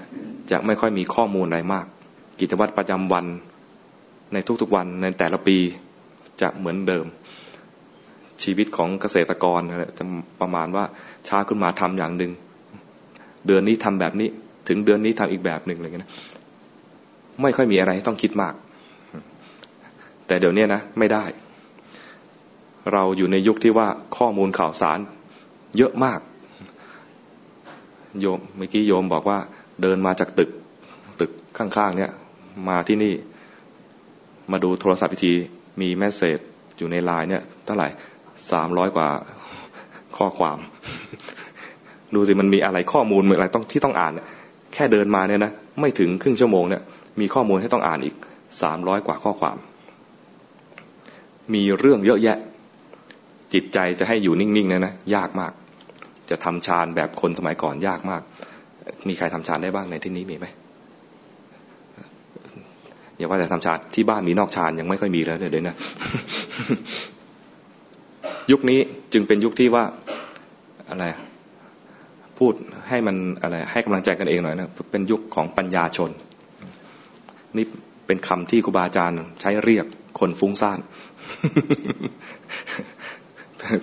[0.51, 1.85] จะไม่ค่อยมีข้อมูลอะไรมาก
[2.39, 3.25] กิจวัตรประจำวัน
[4.33, 5.57] ในทุกๆวันในแต่ละปี
[6.41, 7.05] จะเหมือนเดิม
[8.43, 9.61] ชีวิตของเกษตรกร
[9.97, 10.03] จะ
[10.41, 10.83] ประมาณว่า
[11.27, 12.31] ช้าขึ้นมาทำอย่างหนึ่ง
[13.47, 14.29] เดือนนี้ทำแบบนี้
[14.67, 16.09] ถึงเดือนนี้ทำอีกแบบหนึ่งอะไรเงี้ย
[17.41, 18.53] ไม่ค่อยมีอะไรต้องคิดมาก
[20.27, 21.23] แต่เดี๋ยวนี้นะไม่ได้
[22.93, 24.99] เราอยู่ในยุคที่ว่าข้อมูลข่าวสาร
[25.77, 26.19] เยอะมาก
[28.21, 29.39] โยมเมื่อกี้โยมบอกว่า
[29.81, 30.49] เดินมาจากตึก
[31.19, 32.11] ตึกข้างๆ เนี่ย
[32.69, 33.13] มาที่นี่
[34.51, 35.33] มาดูโทรศัพท์พิธี
[35.81, 36.39] มีแมสเซจ
[36.77, 37.87] อยู่ในไลน์เนี่ยเท่าไหร่
[38.51, 39.07] สามร้อยกว่า
[40.17, 40.57] ข้อความ
[42.15, 44.13] ดูสิมันมีอะไรข้อมูลอะไรต้องที่ต้องอ่าน
[44.73, 46.81] แค่เดินมาเนี่ยนะไม่ถึงครึ่งชั่วโมงเนี่ย
[47.19, 48.15] มีข้อมูลให้ต้องอ่านอีก
[48.61, 49.57] สามร้อยกว่าข้อความ
[51.53, 52.37] มีเรื่องเยอะแยะ
[53.53, 55.53] จิตใจจะให้อยู่นิ่งๆเนี่ยนะยากมาก
[56.29, 58.21] จะทำฌานแบบคนสมัยก่อนยากมาก
[59.07, 60.47] มีใครทำฌานได้บ้างในที่นี้มีไหม
[63.17, 65.75] อย่าว่าแต่ทำฌานที่บ้านมีนอกฌานยังไม่ค่อยมีแล้วเลยวนะ
[68.51, 68.79] ยุคนี้
[69.13, 69.83] จึงเป็นยุคที่ว่า
[70.89, 71.05] อะไร
[72.39, 72.53] พูด
[72.89, 76.09] ให้มันอะไร ให้กำลังใจกันเองหน่อยนะเป็นยุคของปัญญาชน
[77.57, 77.65] นี่
[78.07, 79.85] เป็นคำที่ครูบาอาจารย์ใช้เรียก
[80.19, 80.79] คนฟุ้งซ่าน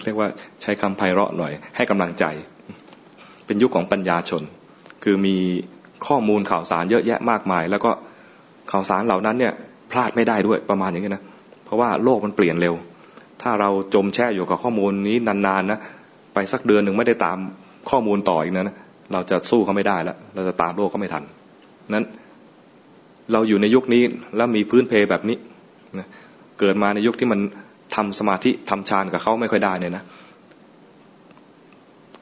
[0.04, 0.28] เรียกว่า
[0.62, 2.24] ใช้คำไพเราะหน่อย ให้กำลังใจ
[3.46, 4.42] เป็นยุคของปัญญาชน
[5.04, 5.36] คือมี
[6.06, 7.90] ข้อมูลข่าวสารเยอะแยะมากมาย แล้วก็
[8.70, 9.52] ข่าวสารเหล่านั้นเนี่ย
[9.90, 11.22] พลาดไม่ได้ด้วยประมาณอย่างนี้นะ
[11.64, 12.74] เพราะว่าโลกมันเปลี่ยนเร็ว
[13.42, 15.78] ถ้าเราจมแช่อยู่กับข้อมูลนี้นานๆนะ
[16.34, 17.38] ไปสักเดือนหนึ่งไม่ได้ตาม
[17.90, 18.76] ข้อมูลต่ออีกนะ
[19.12, 21.22] เราจะสู้เขาไม่ได้แล้ว เราจะตามโลกเขาไม่ทัน
[21.94, 22.04] นั้น
[23.32, 24.02] เราอยู่ในยุคนี้
[24.36, 25.36] แล้วมีพื้นเพแบบนี้
[25.98, 26.06] นะ
[26.60, 27.40] เกิดมาในยุคที่มัน
[27.94, 30.04] ทำสมาธิทำฌานกับเขาไม่ค่อยได้เนี่ยนะ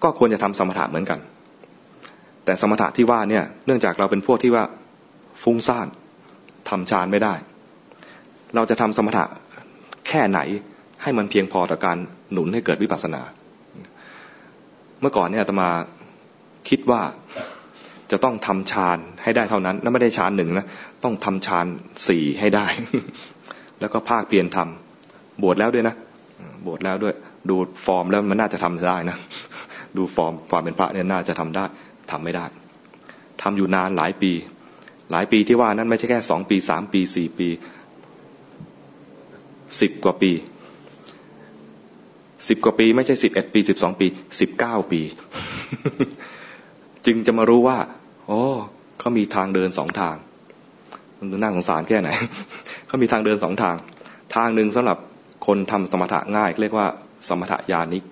[0.02, 1.18] ก็ควรจะทำสมถะเหมือนกัน
[2.48, 4.64] แต่สมถะที่ว่าเนี่ยเนื่องจากเราเป็นพวกที่ว่า
[5.42, 5.86] ฟุ้งซ่าน
[6.68, 7.34] ทำฌานไม่ได้
[8.54, 9.24] เราจะทำสมถะ
[10.08, 10.40] แค่ไหน
[11.02, 11.96] ให้มันเพียงพอต่อการ
[12.32, 13.22] หนุนให้เกิดวิปัสสนา
[15.00, 15.70] เมื่อก่อนเนี่ยตมา
[16.68, 17.00] คิดว่า
[18.10, 20.66] จะต้องทำฌานให้ได้เท่านั้นนั่นไม่ได้ฌานหนึ่งนะ
[21.04, 21.66] ต้องทำฌาน
[22.08, 22.66] สี่ให้ได้
[23.80, 25.94] แล้วก็ภาคเปลี่ยนทำบวชแล้วด้วยนะ
[26.66, 27.14] บวชแล้วด้วย
[27.50, 27.56] ดู
[27.86, 29.16] ฟอร์มแล้วมันน่าจะทำได้นะ
[29.96, 31.64] ดูฟอร์มความเป็นพระเนี่ยน่าจะทำได้
[32.10, 32.46] ทำไม่ได้
[33.42, 34.32] ทำอยู่นานหลายปี
[35.10, 37.48] หลายปีที่ว่านั้นไม่ใช่แค่สองปีสามปีสี่ปี
[39.80, 40.32] สิบกว่าปี
[42.48, 44.06] สิบกว่าปี ไม่ใช่สิบเอ็ดปีสิบสองปี
[44.40, 45.00] สิบเก้าปี
[47.06, 47.78] จึงจะมารู้ว่า
[48.26, 48.42] โอ้
[48.98, 50.16] เขามีทางเดินสองทาง
[51.18, 52.08] มันน่าสงสารแค่ไหน
[52.86, 53.76] เขามีทางเดินสองทาง
[54.34, 54.98] ทางหนึ่งสำหรับ
[55.46, 56.86] คนทำสมถะง่ายเรียกว่า
[57.28, 58.04] สมถะยานิก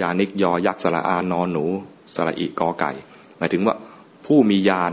[0.00, 1.66] ยานิกยอยักษ์สระอานอนหนู
[2.14, 2.90] สระอีกอไก่
[3.38, 3.74] หมายถึงว่า
[4.26, 4.92] ผู้มียาน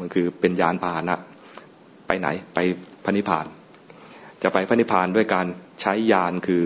[0.00, 1.16] มันคือเป็นยานพาหนะ
[2.06, 2.58] ไปไหนไป
[3.04, 3.46] พระนิพพาน
[4.42, 5.46] จะไปพระนิพพานด้วยการ
[5.80, 6.62] ใช้ยานคือ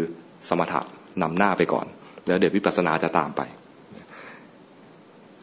[0.49, 0.81] สมถะ
[1.23, 1.87] นำหน้าไปก่อน
[2.27, 3.41] แล้วเดี๋ยววิปัสสนาจะตามไป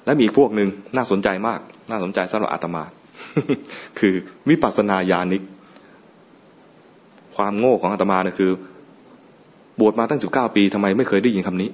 [0.06, 2.84] และมีพวกหนึ่งน่าสนใจมาก น่าสนใจสำหรับอาตมา
[4.00, 4.14] คือ
[4.50, 5.44] วิปัสสนาญาณิก
[7.36, 8.52] ความโง่ของอาตมาเนี่ยคือ
[9.80, 11.70] บวชมาตั้งสิบเก้าปีทำไมไม่เคยได้ยินคำนี้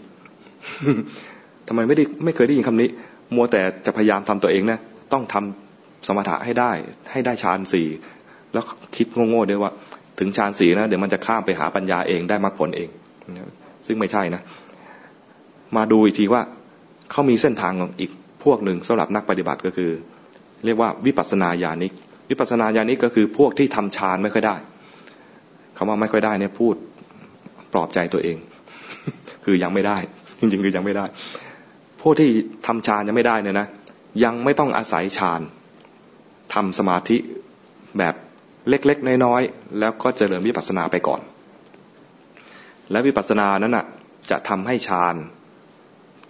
[1.71, 2.89] ทำไมไม่ได้ไม่เคยได้ยินคำนี้
[3.35, 4.79] มัวแต่จะพยายามทำตัวเองนะ
[5.13, 6.71] ต้องทำสมถะให้ได้
[7.11, 7.87] ให้ได้ฌานสี่
[8.53, 8.63] แล้ว
[8.95, 9.71] คิดโง่ๆด้วยว่า
[10.19, 12.89] ถึงฌานสี่นะเดี๋ยวมันจะข้ามไปหาปัญญาเองได้มรรคผลเอง
[13.87, 14.41] ซึ่งไม่ใช่นะ
[15.77, 16.41] มาดูอีกทีว่า
[17.11, 18.11] เขามีเส้นทางอีก
[18.43, 19.91] พวกหนึ่งสำหรับนักปฏิบัติก็คือ
[20.65, 21.93] เรียกว่าวิปัสสนาญาณิก
[22.29, 24.55] วิปัสสนาญาณิกก็คือพวกที่ทำฌานไม่ค่อยได้
[25.77, 26.75] คาว่าไม่ค่อยได้เนี่ยพูด
[27.73, 28.37] ปลอบใจตัวเอง
[29.45, 29.97] คือยังไม่ได้
[30.39, 31.05] จริงๆ คือยังไม่ได้
[32.01, 32.29] พวกที่
[32.65, 33.67] ทำฌานยังไม่ได้เนี่ยนะ
[34.23, 35.41] ยังไม่ต้องอาศัยฌาน
[36.53, 37.17] ทำสมาธิ
[37.97, 38.15] แบบ
[38.69, 41.21] เล็กๆน้อยๆแล้วก็เจริญวิปัสสนาไปก่อน
[42.91, 43.85] และวิปัสสนานั้นน่ะ
[44.31, 45.15] จะทำให้ฌาน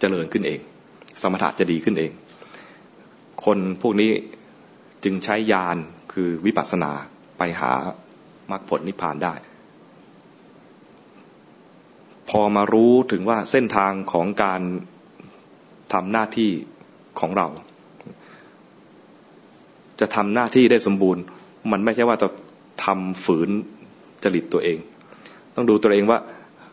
[0.00, 0.60] เจริญขึ้นเอง
[1.22, 2.12] สมถะจะดีขึ้นเอง
[3.44, 4.10] คนพวกนี้
[5.04, 5.76] จึงใช้ยาน
[6.12, 6.92] คือวิปัสสนา
[7.38, 7.72] ไปหา
[8.50, 9.34] มรรคผลนิพพานได้
[12.28, 14.62] พอมารู้ถึงว่าเส้นทางของการ
[15.92, 16.50] ทำหน้าที่
[17.20, 17.46] ของเรา
[20.00, 21.22] จะทำหน้าที่ได้สมบูรณ์
[21.72, 22.28] มันไม่ใช่ว่าจะ
[22.84, 23.50] ทำฝืน
[24.24, 24.78] จริตตัวเอง
[25.54, 26.18] ต้องดูตัวเองว่า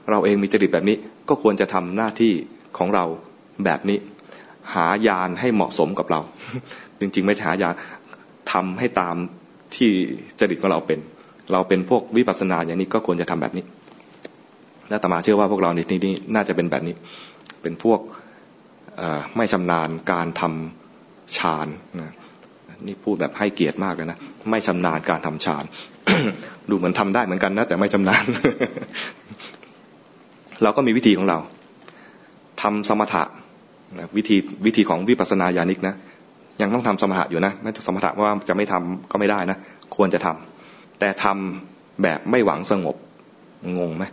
[0.09, 0.97] เราเองมีจริตแบบนี้
[1.29, 2.33] ก็ควรจะทำหน้าที่
[2.77, 3.05] ของเรา
[3.65, 3.97] แบบนี้
[4.73, 6.21] หายานให้เหมาะสมกับเรา
[6.99, 7.73] จริงๆ ไม่ใช่หายาน
[8.51, 9.15] ทำให้ตาม
[9.75, 9.91] ที่
[10.39, 10.99] จริตของเราเป็น
[11.51, 13.65] เราเป็นพวกวิปัสสนาอย่างนี้ก็ควรจะทำแบบนี้
[14.89, 16.95] และตมาเชื่อว่าพวกเราในที่นี้น่าจะเป็นแบบนี้
[17.61, 17.99] เป็นพวก
[19.37, 21.67] ไม่ชำนาญการทำฌาน
[22.01, 22.13] นะ
[22.87, 24.17] นี่พูดแบบให้เกียรติมากเลยนะ
[24.49, 25.63] ไม่ชำนาญการทำฌาน
[26.69, 28.23] ดูเหมือนทำได้เหมือนกันนะแต่ไม่ชำนาญ
[30.63, 31.37] เราก็มีวิธีของเรา
[32.61, 33.23] ทำสมถะ
[34.17, 35.95] วิธีวิธีของวิปัสสนาญาณิกนะ
[36.61, 39.57] ยังต้องทำสมถะอยู่นะไม่สมถะว่าจะไม่ทำก็ไม่ได้นะ
[39.95, 42.95] ควรจะทำแต่ทำแบบไม่หวังสงบ
[43.77, 44.03] งงไหม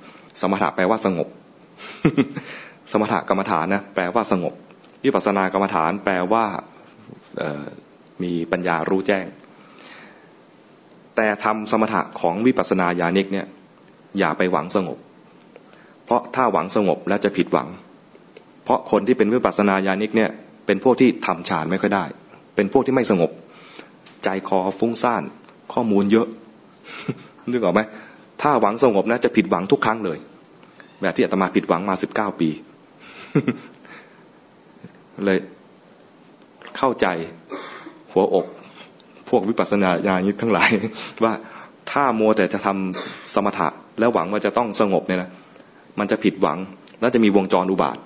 [0.41, 1.29] สมถะแปลว่าสงบ
[2.93, 4.55] สมถะกรรมฐานนะแปลว่าสงบ
[5.05, 6.45] วิปัสสนากรรมฐานแปลว่า
[8.23, 9.27] มีปัญญารู้แจ้ง
[11.17, 13.47] แต่ทำสมถะของวิปัสสนาญาณิกเนี่ย
[14.19, 14.99] อย่าไปหวังสงบ
[16.05, 17.69] เพราะถ้าหวังสงบแล้วจะผิดหวัง
[18.65, 20.31] เพราะคนที่เป็นวิปัสสนาญาณิกเนี่ย
[20.67, 22.05] เป็นพวกที่ทำฌานไม่ค่อยได้
[22.57, 23.31] เป็นพวกที่ไม่สงบ
[24.25, 25.23] ใจคอฟุ้งซ่าน
[25.73, 26.27] ข้อมูลเยอะ
[27.51, 27.81] นึกออกไหม
[28.43, 30.19] ถ้าหวังสงบนะจะผิดหวังทุกครั้งเลย
[31.01, 32.49] แบบที่อาตมาผิดหวังมาสิบเก้าปี
[35.25, 35.39] เลย
[36.77, 37.07] เข้าใจ
[38.13, 38.47] หัวอก
[39.29, 40.71] พวกวิปัสสนาญาณิกทั้งหลาย
[41.25, 41.33] ว่า
[41.91, 45.31] ถ้าโมแต่จะทำสมถะ แล้วหวังว่าจะต้องสงบเนี่ยนะ
[45.99, 46.59] มันจะผิดหวัง
[47.01, 47.99] แล้วจะมีวงจรอุบาท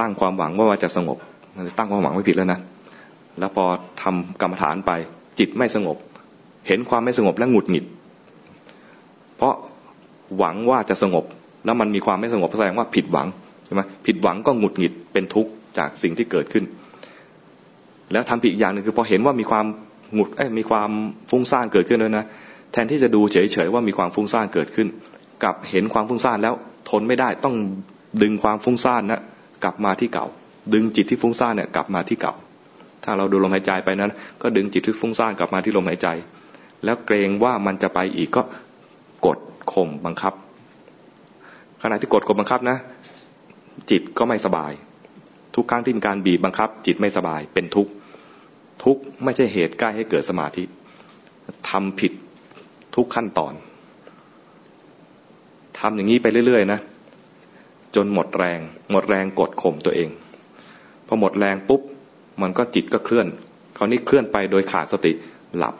[0.00, 1.18] ตั้งความหวังว่าว่าจะสงบ
[1.78, 2.60] ตั้งความหวังไม่ผิดแล้วนะ
[3.38, 3.64] แล้วพอ
[4.02, 4.90] ทำกรรมฐานไป
[5.38, 5.96] จิตไม่สงบ
[6.66, 7.84] เห็นความไม่สงบแล้วหงุดหงิด
[9.36, 9.54] เพราะ
[10.38, 11.24] หวังว่าจะสงบ
[11.64, 13.26] แล้วมันมีความไม่สงบแสดงว่าผิดหวัง
[13.68, 16.64] ใช่ไหมผิดหวังก็หงุดหงิดเป็นทุกข์จากสิ่งที่เกิดขึ้น
[18.12, 19.66] แล้วทำผิดอีกอย่างหนึ่งคือพอเห็นว่ามีความ
[20.14, 20.28] หงุด
[20.58, 20.90] มีความ
[21.30, 22.24] ฟุ้งซ่านเกิดขึ้นแล้วนะ
[22.72, 24.88] แทนที่จะดูเฉยๆว่ามีความฟุ้งซ่านเกิดขึ้น
[25.44, 26.54] กับเห็นความฟุ้งซ่านแล้ว
[26.90, 27.54] ทนไม่ได้ต้อง
[28.22, 29.20] ดึงความฟุ้งซ่านนะ
[29.64, 30.26] กลับมาที่เก่า
[30.74, 32.34] ดึงจิตที่ฟุ้งซ่านเนี่ยกลับมาที่เก่า
[33.04, 36.08] ถ้าเราดูลมหายใจไปนั้น ก็ดึงจิตที่ฟุ้งซ่านกลับมาที่ลมหายใจ
[36.84, 38.42] แล้วเกรงว่ามันจะไปอีกก็
[39.26, 39.38] กด
[39.72, 40.34] ข่มบังคับ
[41.82, 42.76] ขณะที่กดข่มบังคับนะ
[43.90, 44.72] จิตก็ไม่สบาย
[45.54, 47.92] ทุกครั้งที่มีการบีบบังคับ จิตไม่สบายเป็นทุกข์
[48.84, 50.64] ทุกไม่ใช่เหตุใกล้ให้เกิดสมาธิ
[51.68, 52.12] ทำผิด
[52.96, 53.52] ทุกขั้นตอน
[55.78, 56.80] ทำอย่างนี้ไปเรื่อยๆนะ
[57.96, 58.58] จนหมดแรง
[58.90, 60.08] หมดแรงกดข่มตัวเอง
[61.06, 61.80] พอหมดแรงปุ๊บ
[62.42, 63.26] มันก็จิตก็เคลื่อน
[63.76, 65.12] คราวนี้เคลื่อนไปโดยขาดสติ
[65.56, 65.74] หลับ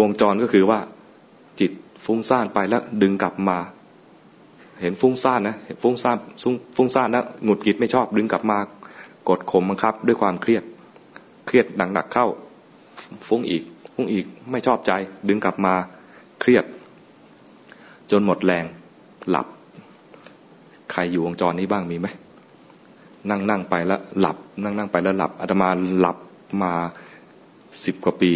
[0.00, 0.78] วงจรก็คือว่า
[1.60, 1.70] จิต
[2.04, 3.58] ฟุ้งซ่านไปแล้วดึงกลับมา
[4.80, 6.16] เห็นฟุ้งซ่านนะเห็นฟุ้งซ่าน
[6.76, 8.58] ฟุ้งซ่านนะหงุดหงิดไม่ชอบดึงกลับมา
[9.28, 10.64] กดข่มบังคับ ด้วยความเครียด
[11.46, 12.26] เครียดหนักๆเข้า
[13.28, 13.62] ฟุ้งอีก
[13.94, 14.92] ฟุ้งอีกไม่ชอบใจ
[15.28, 15.74] ดึงกลับมา
[16.40, 16.64] เครียด
[18.10, 18.64] จนหมดแรง
[19.30, 19.46] หลับ
[20.92, 22.08] ใครอยู่วงจรนี้บ้างมีไหม
[23.30, 26.16] นั่งนั่งไปแล้วหลับ นั่งนั่งไปแล้วหลับอาตมาหลับ
[26.62, 26.72] มา
[27.84, 28.32] สิบกว่าปี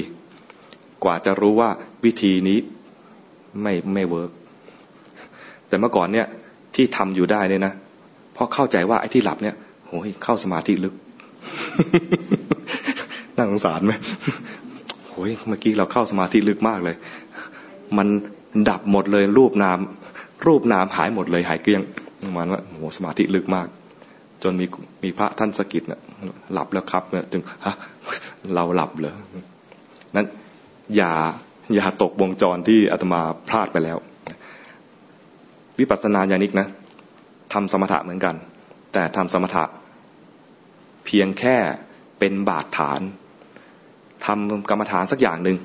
[1.04, 1.70] กว่าจะรู้ว่า
[2.04, 2.58] วิธีนี้
[3.62, 4.30] ไม่ไม่เวิร์ก
[5.68, 6.26] แต่เมื่อก่อนเนี่ย
[6.74, 7.72] ที่ทำอยู่ได้เนี่ยนะ
[8.34, 9.54] เพราะเข้าใจว่าไอ้ที่หลับเนี่ย
[9.88, 10.94] โอ้ยเข้าสมาธิลึก
[13.36, 13.92] น่าสงสารไหม
[15.10, 16.96] โอ้ยเมื่อกี้เราเข้าสมาธิลึกมากเลย
[17.98, 18.08] มัน
[18.70, 19.78] ดับหมดเลยรูปนาม
[20.46, 21.82] รูปนามหายหมดเลยหายเกลี้ยง
[22.24, 23.66] ประมาณว่าโอ้สมาธิลึกมาก
[24.42, 24.66] จนมี
[25.02, 26.00] มีพระท่านสกิดเนี่ย
[26.52, 27.74] หลับแล้วครับเนี่ยถึงฮะ
[28.54, 29.12] เราหลับเลย
[30.16, 30.26] นั้น
[30.96, 31.12] อย่า
[31.74, 33.98] อย่าตกวงจรที่อาตมาพลาดไปแล้ว
[35.78, 36.66] วิปัสสนาญาณิกนะ
[37.52, 38.34] ทำสมถะเหมือนกัน
[38.92, 39.64] แต่ทำสมถะ
[41.06, 41.56] เพียงแค่
[42.18, 43.00] เป็นบาดฐาน
[44.26, 45.56] ทำกรรมฐานสักอย่างหนึ่ง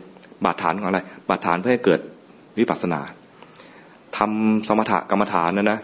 [0.45, 1.99] บาดฐานของอะไร บาดฐานเพื่อให้เกิด
[2.59, 3.01] วิปัสสนา
[4.17, 5.79] ทำสมถะกรรมฐานนะนะ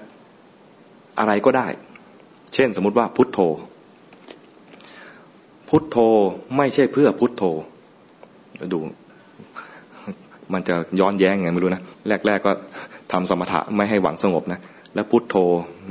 [1.19, 1.67] อะไรก็ได้
[2.53, 3.39] เช่นสมมติว่าพุทโธ
[5.69, 5.97] พุทโธ
[6.57, 7.43] ไม่ใช่เพื่อพุทโธ
[8.73, 8.79] ดู
[10.53, 12.51] มันจะย้อนแย้งไงไม่รู้นะ แรก ๆก็
[13.11, 14.59] ทำสมถะไม่ให้หวังสงบนะ
[14.95, 15.35] แล้วพุทโธ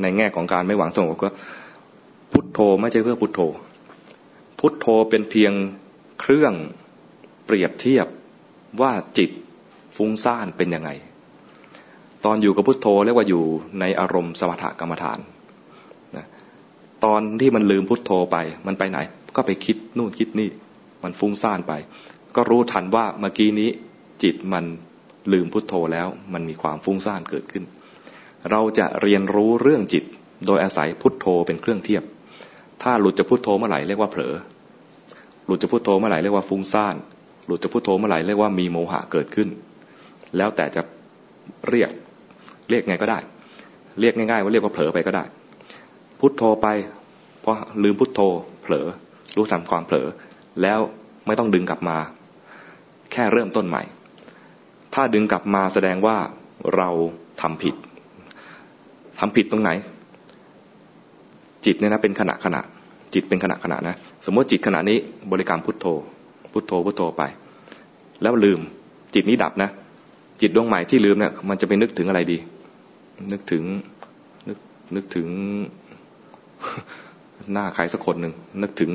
[0.03, 1.31] ในแง่ของการไม่หวังสงบก็
[2.33, 3.41] พุทโธไม่ใช่เพื่อพุทโธ
[4.61, 5.53] พุทโธเป็นเพียง
[6.21, 6.55] เครื่อง
[7.47, 8.07] เปรียบเทียบ
[8.81, 9.31] ว่าจิต
[9.97, 10.91] ฟุ้งซ่านเป็นยังไง
[12.25, 13.43] ตอนอยู่กับพุทโธเรียกว่าอยู่
[13.81, 15.19] ในอารมณ์สมถกรรมฐาน
[16.17, 16.27] นะ
[17.05, 18.99] ตอนที่มันลืมพุทโธไป มันไปไหน
[19.37, 20.49] ก็ไปคิดนู่นคิดนี่
[21.03, 21.73] มันฟุ้งซ่านไป
[22.37, 23.71] ก็รู้ทันว่าเมื่อกี้นี้
[24.23, 24.65] จิตมัน
[25.33, 27.65] ลืมพุทโธแล้วมันมีความฟุ้งซ่านเกิดขึ้น
[28.51, 30.05] เราจะเรียนรู้เรื่องจิต
[30.47, 32.03] โดยอาศัยพุทโธเป็นเครื่องเทียบ
[32.83, 34.35] ถ้าหลุดจะพุทโธเมื่อไหร่เรียกว่าเผลอ
[35.47, 36.97] หลุดจะพุทโธเมื่อไหร่เรียกว่าฟุ้งซ่าน
[37.47, 39.49] หลุดจะพุทโธเมื่อไหร่เรียกว่ามีโมหะเกิดขึ้น
[40.37, 40.83] แล้วแต่จะ
[41.69, 41.91] เรียก
[42.71, 43.19] เรียกไงก็ได้
[44.01, 45.25] เรียกง่ายๆว่าเรียกว่าเผลอไปก็ได้
[46.21, 46.67] พุทโธไป
[47.41, 48.21] เพราะลืมพุทโธ
[48.63, 48.87] เผลอ
[49.37, 50.07] รู้ทำความเผลอ
[50.63, 50.81] แล้ว
[51.27, 51.99] ไม่ต้องดึงกลับมา
[53.13, 53.83] แค่เริ่มต้นใหม่
[54.99, 56.17] ถ้าดึงกลับมาแสดงว่า
[56.77, 56.89] เรา
[57.41, 57.75] ทำผิด
[59.21, 59.71] ทำผิดตรงไหน
[61.65, 62.61] จิตเนี่ยนะเป็นขณะขณะ
[63.15, 64.99] จิตเป็นขณะขณะนะ สมมติจิตขณะนี้
[65.31, 65.87] บริกรรมพุทโธ
[66.53, 67.23] พุทโธพุทโธไป
[68.23, 68.61] แล้วลืม
[69.15, 69.71] จิตนี้ดับนะ
[70.41, 72.39] จิตดวงใหม่ที่ลืมเนี่ยมันจะไปนึกถึงอะไรดี
[73.33, 73.65] นึกถึง
[74.49, 74.59] นึก
[74.95, 75.29] นึกถึง
[77.53, 78.91] หน้าใครสักคนหนึ่งนึกถึง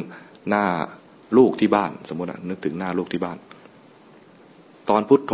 [0.50, 0.64] หน้า
[1.38, 3.38] ลูกที่บ้าน สมมตินะนึกถึงหน้าลูกที่บ้าน
[4.90, 5.34] ตอนพุทโธ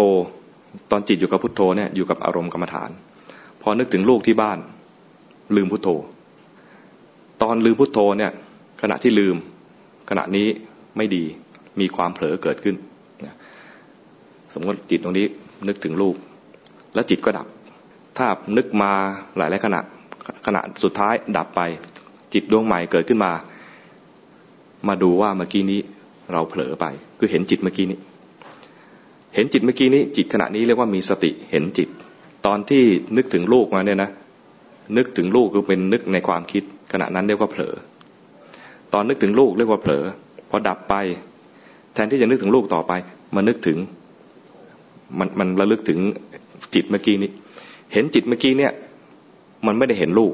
[0.91, 2.89] ตอนจิตอยู่กับพุทโธเนี่ยอยู่กับอารมณ์กรรมฐาน
[3.61, 4.57] พอนึกถึงลูกที่บ้าน
[5.55, 5.89] ลืมพุทโธ
[7.41, 8.31] ตอนลืมพุทโธเนี่ย
[8.81, 9.35] ขณะที่ลืม
[10.09, 10.47] ขณะนี้
[10.97, 11.23] ไม่ดี
[11.79, 12.75] มีความเผลอเกิดขึ้น
[14.53, 15.25] สมมติจิตตรงนี้
[15.67, 16.15] นึกถึงลูก
[16.93, 17.47] แล้วจิตก็ดับ
[18.17, 18.91] ถ้านึกมา
[19.37, 19.79] หลายหลายขณะ
[20.45, 21.61] ขณะสุดท้ายดับไป
[22.33, 23.31] จิตดวงใหม่เกิดขึ้นมา
[24.87, 25.79] มาดูว่าเมื่อกี้นี้
[26.33, 26.85] เราเผลอไป
[27.17, 27.99] คือเห็นจิตเมื่อกี้นี้
[29.37, 31.89] เห็นจิตเมื่อกี้นี้จิตขณะนี้เรียกว่ามีสติเห็นจิต
[32.45, 32.83] ตอนที่
[33.17, 34.09] นึกถึงลูกมาเนี่ยนะ
[34.97, 37.73] นึกถึงลูกคือเป็นนึกในความคิด ขณะนั้นเรียกว่าเผลอ
[38.93, 40.03] ตอนนึกถึงลูกเรียกว่าเผลอ
[40.49, 40.95] พอดับไป
[41.93, 42.93] แทนที่จะนึกถึงลูกต่อไป
[43.35, 43.77] มานึกถึง
[45.19, 45.99] มันมันระลึกถึง
[46.73, 47.31] จิตเมื่อกี้นี้
[47.93, 48.71] เห็นจิตเมื่อกี้เนี่ย
[49.67, 50.33] มันไม่ได้เห็นลูก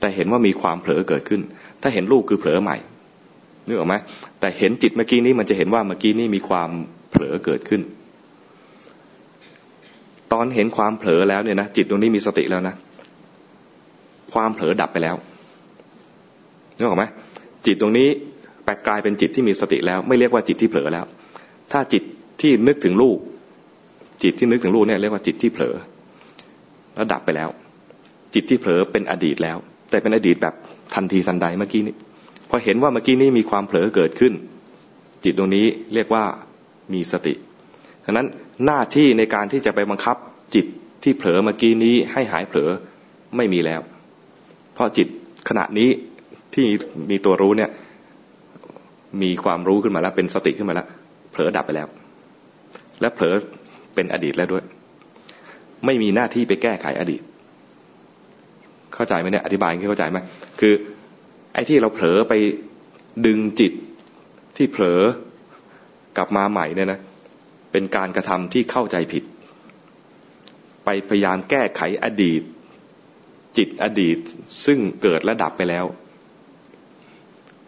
[0.00, 1.40] แต่เห็นว่ามีความเผลอเกิดขึ้น
[1.82, 2.76] ถ้าเห็นลูกคือเผลอใหม่
[3.66, 3.94] นึกออกไหม
[4.40, 6.70] แต่เห็นจิตเมื่อกี้นี้มันจะเห็นว่าเมื่อกี้นี้มีความ
[7.10, 7.82] เผลอเกิดขึ้น
[10.34, 12.74] ตอนเห็นความเผลอแล้วเนี่ยนะจิตตรงนี้มีสติแล้วนะ
[14.32, 15.16] ความเผลอดับไปแล้ว
[16.76, 17.04] นึกออกไหม
[17.66, 18.08] จิตตรงนี้
[18.64, 21.04] แปลกลายเป็นจิตที่มีสติแล้ว ไม่เรียกว่าจิตที่เผลอแล้ว
[21.72, 22.02] ถ้าจิต
[22.40, 23.18] ที่นึกถึงลูก
[24.22, 25.74] จิตที่นึกถึงลูกเนี่ยเรียกว่าจิตที่เผลอ
[26.94, 27.48] แล้วดับไปแล้ว
[28.34, 29.56] จิตที่เผลอเป็นอดีตแล้ว
[29.90, 30.54] แต่เป็นอดีตแบบ
[30.94, 31.94] ทันทีทันใดเมื่อกี้นี้
[32.50, 34.32] พอเห็นว่าเมื่อกี้นี้มีความเผลอเกิดขึ้น
[35.24, 36.24] จิตตรงนี้เรียกว่า
[36.92, 37.34] มีสติ
[38.04, 38.26] ดังนั้น
[38.66, 40.16] หน้าที่ในการที่จะไปบังคับ
[40.54, 40.66] จิต
[41.02, 42.70] ที่เผลอเมื่อกี้นี้ให้หายเผลอ
[43.36, 43.80] ไม่มีแล้ว
[44.74, 45.08] เพราะจิต
[45.48, 45.90] ขณะนี้
[46.54, 46.66] ที่
[47.10, 47.70] มีตัวรู้เนี่ย
[49.22, 50.86] มีความรู้ขึ้นมาแล้ว เป็นสติขึ้นมาแล้ว
[51.32, 51.88] เผลอดับไปแล้ว
[53.00, 53.34] และเผลอ
[53.94, 54.64] เป็นอดีตแล้วด้วย
[55.86, 57.20] ไม่มีหน้าที่ไปแก้ไขอดีต
[58.94, 60.18] เข้าใจไหมเนี่ยอธิบายเข้าใจไหม
[60.60, 60.74] คือ
[61.54, 62.34] ไอ้ที่เราเผลอไป
[63.26, 63.72] ดึงจิต
[64.56, 65.00] ที่เผลอ
[66.16, 67.00] กลับมาใหม่เนี่ยนะ
[67.74, 69.24] เป็นการกระทำที่เข้าใจผิด
[70.84, 72.42] ไปพยายามแก้ไขอดีต
[73.56, 74.18] จิตอดีต
[74.66, 75.84] ซึ่งเกิดและดับไปแล้ว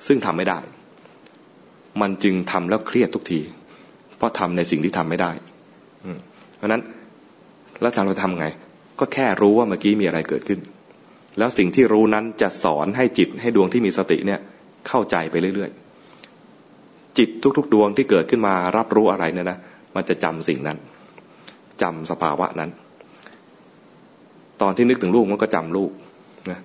[0.07, 0.59] ซึ่งทำไม่ได้
[2.01, 3.41] มันจึงทำแล้วเครียดทุกที
[4.17, 5.31] เพราะทำในสิ่งที่ทำไม่ได้
[6.57, 6.83] เพราะนั้น
[7.81, 8.47] แล้วทางเราทำไง
[9.01, 10.61] ก็แค่รู้ว่าเมื่อกี้มีอะไรเกิดขึ้น
[11.39, 14.41] แล้วสิ่งที่รู้นั้นจะสอนให้จิตให้ดวงที่มีสติเนี่ย
[14.89, 17.29] เข้าใจไปเรื่อยๆจิต
[17.59, 19.59] ทุกๆ ดวงที่เกิดขึ้นมารับรู้อะไรเนี่ยนะ
[19.97, 20.79] มันจะจำสิ่งนั้น
[21.83, 22.71] จำสภาวะนั้น
[24.63, 25.91] ตอนที่นึกถึงลูกมันก็จำลูก
[26.51, 26.59] นะ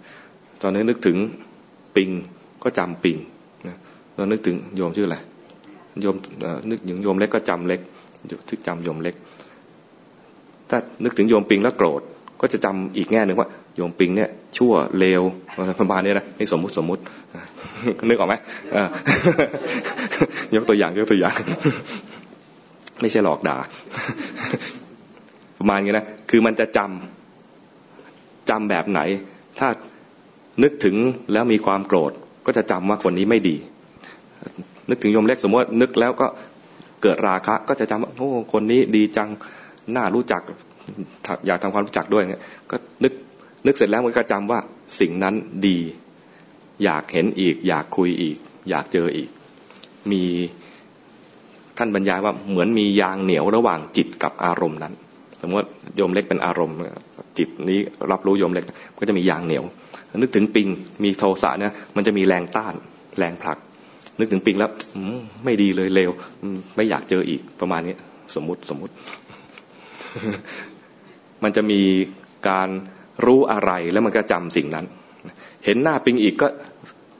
[0.62, 1.18] ตอนนี้นึกถึง
[1.96, 2.10] ปิง
[2.64, 3.18] ก็จำปิง
[3.68, 3.76] นะ
[4.18, 5.18] ตอนนึกถึงโยมชื่ออะไร
[6.02, 6.16] โยม
[6.70, 7.82] นึกถึงโยมเล็กก็จำเล็ก
[8.50, 9.16] ทึกจำโยมเล็ก
[10.70, 12.02] ถ้านึกถึงโยมปิงแล้วโกรธ
[12.42, 15.22] ก็จะจำอีกแง่หนึ่งว่า โยมปิงเนี่ย ชั่วเลว
[15.58, 17.02] อะไรประมาณนี้นะให้สมมุติสมมุติ
[18.10, 18.36] นึกออกไหม
[20.56, 21.40] ยกตัวอย่างยกตัวอย่าง
[23.02, 23.58] ไม่ใช่หลอกด่า
[25.60, 29.02] ประมาณนี้นะ คือมันจะจำจำแบบไหน
[29.60, 29.68] ถ้า
[30.64, 30.96] นึกถึง
[31.34, 32.12] แล้วมีความโกรธ
[32.46, 33.56] ก็จะจำว่าคนนี้ไม่ดี
[34.90, 36.28] นึกถึงโยมเล็กสมมตินึกแล้วก็
[37.02, 39.30] เกิดราคะ ก็จะจำว่าโอ้คนนี้ดีจัง
[39.96, 40.42] น่ารู้จัก
[41.48, 42.42] อยากทำความรู้จักด้วยเนี่ย
[42.72, 43.14] ก็นึก
[43.66, 44.60] นึกเสร็จแล้วมันก็จำว่า
[45.00, 45.36] สิ่งนั้น
[45.68, 45.78] ดี
[46.84, 48.38] อยากเห็นอีก อยากคุยอีก
[48.70, 49.30] อยากเจออีก
[50.12, 50.24] มี
[51.84, 54.94] ท่านบรรยายว่าเหมือนมียางเหนียวระหว่างจิตกับอารมณ์นั้น
[55.42, 55.68] สมมติ
[55.98, 56.76] โยมเล็กเป็นอารมณ์
[57.38, 57.80] จิตนี้
[58.12, 58.64] รับรู้โยมเล็ก
[59.00, 59.64] ก็จะมียางเหนียว
[60.22, 60.68] นึกถึงปิง
[61.04, 62.74] มีโทสะเนี่ยมันจะมีแรงต้าน
[63.18, 63.58] แรงผลัก
[64.20, 64.72] นึกถึงปิงแล้ว
[65.46, 66.12] ไม่ดีเลยเลว
[66.76, 67.96] ไม่อยากเจออีกประมาณนี้
[68.36, 68.94] สมมติสมมติ
[71.44, 71.82] มันจะมี
[72.50, 72.70] การ
[73.26, 74.86] รู้อะไรแล้วมันก็จำสิ่งนั้น
[75.66, 76.48] เห็นหน้าปิงอีกก็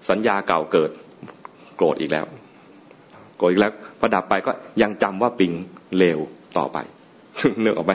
[0.10, 0.92] สัญญาเก่าเกิด
[1.76, 2.26] โกรธอีกแล้ว
[3.42, 5.54] โกรธอีกแล้วพอดับไปก็ยังจำว่าปิง
[5.98, 6.20] เลว
[6.58, 6.78] ต่อไป
[7.62, 7.92] เนื้อออกไป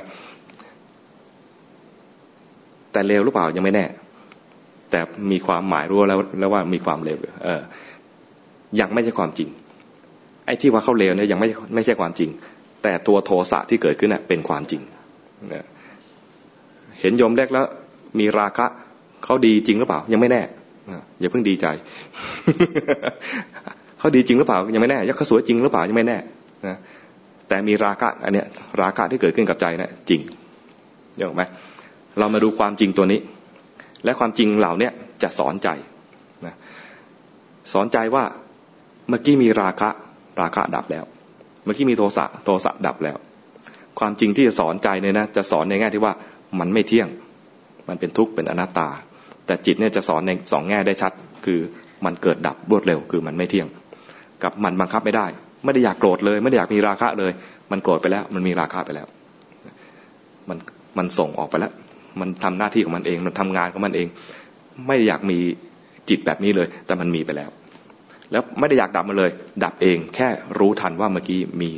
[2.92, 3.86] แต่เลวหรือเปล่ายังไม่แน่
[4.90, 5.00] แต่
[5.32, 7.62] มีความหมายรู้แล้วแล้วว่ามีความเลวเออ
[8.80, 9.48] ยังไม่ใช่ความจริง
[10.46, 12.30] ไอ้ที่ว่าเขาเลวเนี่ยยังไม่ไม่ใช่ความจริง
[12.82, 14.82] แต่ตัวโทสะที่เกิดขึ้นเน่ยเป็นความจริง
[17.00, 17.66] เห็นยมแรกแล้ว
[18.18, 18.66] มีราคะ
[19.24, 20.42] เขาดีจริงหรือเปล่า ยังไม่แน่
[21.20, 21.66] อย่าเพิ่งดีใจ
[24.06, 26.18] เขาดีจริงหรือเปล่ายังไม่แน่ยักเขาสวยจริงหรือเปล่ายังไม่แน่
[26.66, 26.76] นะ
[27.48, 28.46] แต่มีราคะอันเนี้ย
[28.80, 30.20] ราคะที่เกิดขึ้นกับใจนะจริง
[31.16, 31.42] เห็นไหม
[32.18, 33.20] เรามาดูความจริงตัวนี้
[34.04, 34.92] และความจริงเหล่าเนี้ย
[35.22, 35.68] จะสอนใจ
[36.46, 36.54] นะ
[37.72, 38.24] สอนใจว่า
[39.08, 39.88] เมื่อกี้มีราคะ
[40.40, 41.04] ราคะดับแล้ว
[41.64, 43.16] เมื่อกี้มีโทสะโทสะดับแล้ว
[43.98, 46.12] ความจริงที่จะสอนใจเนี่ยนะจะสอนในแง่ที่ว่า
[46.58, 47.08] มันไม่เที่ยง
[47.88, 48.88] มันเป็นทุกข์เป็นอนัตตา
[49.46, 51.12] แต่จิตเนี่ยจะสอนในสองแง่ได้ชัด
[51.44, 51.60] คือ
[52.04, 53.68] มันเกิดดับรวดเร็ว คือมันไม่เที่ยง
[54.42, 55.26] กับมันบังคับไม่ได้
[55.64, 57.32] ไม่ได้อยากโกรธเลย ไม่ได้อยากมีราคะเลย
[57.70, 59.06] มันโกรธไปแล้ว มันมีราคะไปแล้ว
[60.48, 60.58] มัน
[60.98, 61.72] มันส่งออกไปแล้ว
[62.20, 64.08] มันทำหน้าที่ของมันเอง มันทำงานของมันเอง
[64.86, 65.38] ไม่อยากมี
[66.08, 67.50] จิตแบบนี้เลย แต่มันมีไปแล้ว
[68.32, 69.30] แล้วไม่ได้อยากดับมันเลย
[69.64, 70.28] ดับเอง แค่
[70.58, 71.70] รู้ทันว่าเมื่อกี้มี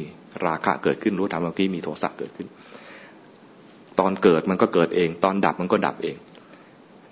[0.46, 2.48] ราคะเกิดขึ้น รู้ทันเมื่อกี้มีโทสะเกิดขึ้น
[4.00, 6.16] ตอนเกิดมันก็เกิดเอง ตอนดับมันก็ดับเอง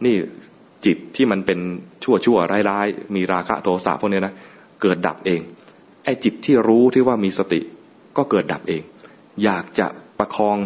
[0.05, 0.15] นี่
[0.87, 1.59] จิตที่มันเป็น
[2.05, 2.87] ชั่วชั่วร้ายร้าย
[3.17, 4.35] มีราคะโทสะพวกนี้นะ
[4.83, 5.41] เกิดดับเอง
[6.05, 7.61] ไอ้จิตที่รู้ที่ว่ามีสติ
[8.16, 8.83] ก็เกิดดับเอง
[9.45, 9.87] อยากจะ
[10.18, 10.57] ประคอง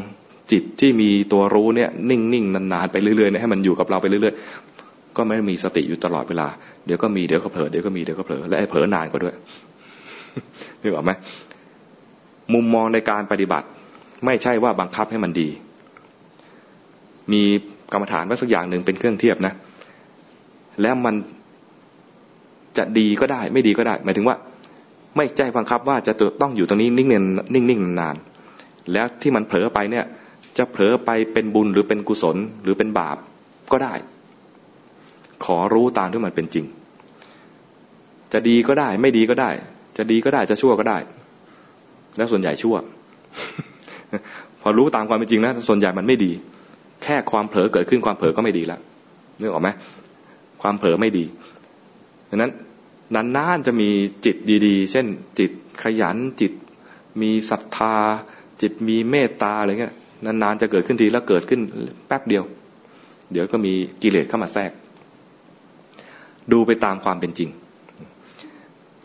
[0.52, 6.48] จิตที่มีตัวรู้เนี่ยนิ่งๆนานๆไปเรื่อยๆให้มันอยู่กับเราไปเรื่อยๆ ก็ไม่มีสติอยู่ตลอดเวลา
[6.86, 9.34] เดี๋ยวก็มีเดี๋ยวก็เผลอเดี๋ยวก็มีเดี๋ยวก็เผลอและไอ้เผลอนานกว่าด้วย
[10.82, 11.12] นึกออกไหม
[12.54, 13.66] มุมมองในการปฏิบัติ
[14.26, 15.48] ไม่ใช่ว่าบังคับให้มันดี
[17.32, 17.42] มี
[17.92, 19.52] กรรมฐานว่าสักอย่างหนึ่งเป็นเครื่องเทียบนะ
[20.82, 21.14] แล้วมัน
[22.78, 24.36] จะดีก็ได้ ไม่ดีก็ได้ หมายถึงว่า
[25.16, 28.16] ไม่ใจบังคับว่าจะต้องอยู่ตรงนี้นิ่งๆนิ่งๆนาน
[28.92, 30.04] แล้วที่มันเผลอไปเนี่ย
[30.58, 33.16] จะเผลอไปเป็นบุญหรือเป็นกุศลหรือเป็นบาป
[33.72, 33.94] ก็ได้
[35.44, 36.64] ขอรู้ตามที่มันเป็นจริง
[38.32, 39.50] จะดีก็ได้ ไม่ดีก็ได้
[39.96, 40.98] จะดีก็ได้จะชั่วก็ได้
[42.16, 42.76] แล้วส่วนใหญ่ชั่ว
[44.62, 46.32] พอรู้ตามความเป็นจริงนะส่วนใหญ่มันไม่ดี
[47.02, 48.80] แค่ความเผลอเกิดขึ้นความเผลอก็ไม่ดีแล้ว
[49.40, 49.68] นึกออกไหม
[50.62, 51.24] ความเผลอไม่ดี
[52.30, 52.52] ดังนั้น
[53.36, 53.90] นานๆจะมี
[54.24, 55.06] จิตดีๆ เช่น
[55.38, 55.50] จิต
[55.82, 56.52] ขยันจิต
[57.22, 57.96] มีศรัทธา
[58.62, 61.60] จิตมีเมตตาอะไรเงี้ยนานๆจะเกิดขึ้นทีแล้วเกิดขึ้น
[62.06, 62.44] แป๊บเดียว
[63.32, 63.72] เดี๋ยวก็มี
[64.02, 64.72] กิเลสเข้ามาแทรก
[66.52, 67.50] ดูไปตามความเป็นจริง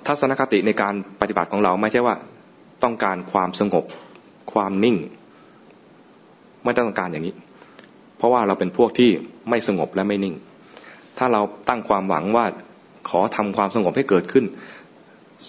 [0.07, 2.15] ทัศนคติในการปฏิบัติของเราไม่ใช่ว่า
[2.83, 3.85] ต้องการความสงบ
[4.53, 4.97] ความนิ่ง
[6.63, 7.35] ไม่ต้องการอย่างนี้
[8.17, 9.09] เพราะว่าเราเป็นพวกที่
[9.49, 10.35] ไม่สงบและไม่นิ่ง
[11.17, 12.45] ถ้าเราตั้งความหวังว่า
[13.09, 14.45] ขอทำความสงบให้เกิดขึ้น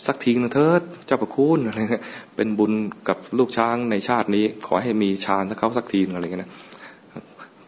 [0.07, 2.05] สักทีนึงเถิดเจ้าประคุณอะไรเงี้ย
[2.37, 2.73] เป็นบุญ
[3.09, 6.51] กับลูกช้างในชาตินี้ ขอให้มีฌานสักเขาสักทีนึงอะไรเงี้ยนะ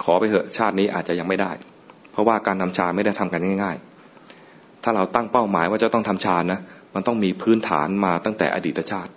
[0.02, 1.50] ขอไปเถอะชาตินี้อาจจะยังไม่ได้
[2.12, 3.76] เพราะว่าการทำฌานไม่ได้ทำกันง่าย
[4.30, 6.60] ๆ ถ้าเราตั้งเป้าหมายว่าจะต้องทำฌานนะ
[6.94, 9.12] มันต้องมีพื้นฐานมาตั้งแต่อดีตชาติ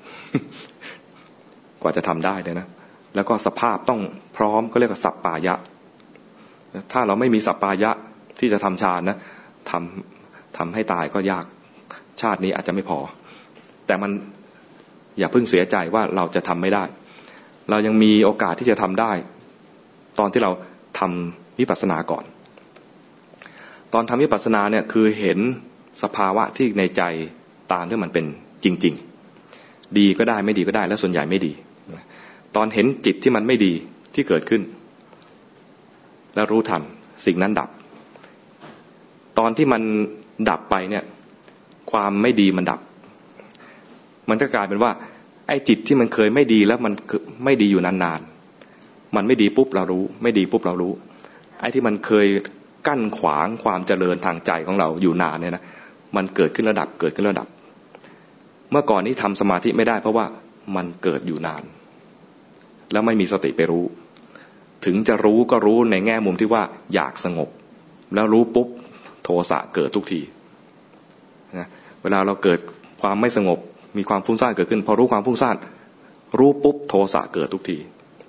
[1.82, 2.68] กว่าจะทำได้เลยนะ
[3.16, 4.02] แล้วก็สภาพต้อง
[4.38, 5.56] พร้อมก็เรียกว่าสัปปายะ
[6.92, 7.92] ถ้าเราไม่มีสัปปายะ
[8.40, 9.18] ที่จะทำฌานนะ
[9.72, 10.11] ทำ
[10.62, 11.46] ทำให้ตายก็ยาก
[12.22, 13.00] ชาตินี้อาจจะไม่พอ
[13.88, 14.12] แต่มัน
[15.20, 16.84] อย่าเพิ่งเสียใจว่าเราจะทำไม่ได้
[17.70, 19.12] เรายังมีโอกาสที่จะทำได้
[20.20, 20.52] ตอนที่เรา
[21.00, 22.24] ทำวิปัสสนาก่อน
[23.94, 25.40] ตอนทำวิปัสสนาเนี่ยคือเห็น
[26.04, 27.02] สภาวะที่ในใจ
[27.74, 28.26] ตามที่มันเป็น
[28.64, 28.94] จริง
[29.48, 31.52] ๆ ดีก็ได้ไม่ดีก็ได้และส่วนใหญ่ไม่ดี
[32.56, 33.74] ตอนเห็นจิตที่มันไม่ดี
[34.16, 34.62] ที่เกิดขึ้น
[36.36, 36.82] แล้วรู้ทัน
[37.26, 37.70] สิ่งนั้นดับ
[39.40, 39.82] ตอนที่มัน
[40.50, 41.04] ดับไปเนี่ย
[41.92, 42.80] ความไม่ดีมันดับ
[44.30, 44.92] มันก็กลายเป็นว่า
[45.48, 46.94] ไอ้จิตที่มันเคยไม่ดีแล้วมัน
[47.44, 50.94] ไม่ดีอยู่นานๆมันไม่ดีปุ๊บเรารู้ ไม่ดีปุ๊บเรารู้
[51.60, 52.28] ไอ้ที่มันเคย
[52.88, 55.64] กั้นขวางความเจริญทางใจของเราอยู่นานเนี่ยนะ
[56.16, 57.48] มันเกิดขึ้นระดับเกิดขึ้นระดับ
[58.72, 60.26] เมื่อก่อนนี้ทำสมาธิไม่ได้ เพราะว่า
[60.76, 61.64] มันเกิดอยู่นาน
[62.92, 63.86] แล้วไม่มีสติไปรู้
[64.86, 66.64] ถึงจะรู้ก็รู้ในแง่มุมที่ว่า
[66.94, 67.50] อยากสงบ
[68.14, 68.68] แล้วรู้ปุ๊บ
[69.50, 70.22] สะเกิดทุกที
[71.60, 71.68] นะ
[72.02, 72.60] เวลาเราเกิด
[73.02, 73.60] ความไม่สงบ
[73.98, 75.56] มีความฟุ้งซ่านเกิดขึ้น พอรู้ความฟุ้งซ่าน
[76.40, 77.78] รู้ปุ๊บโทสะเกิดทุกที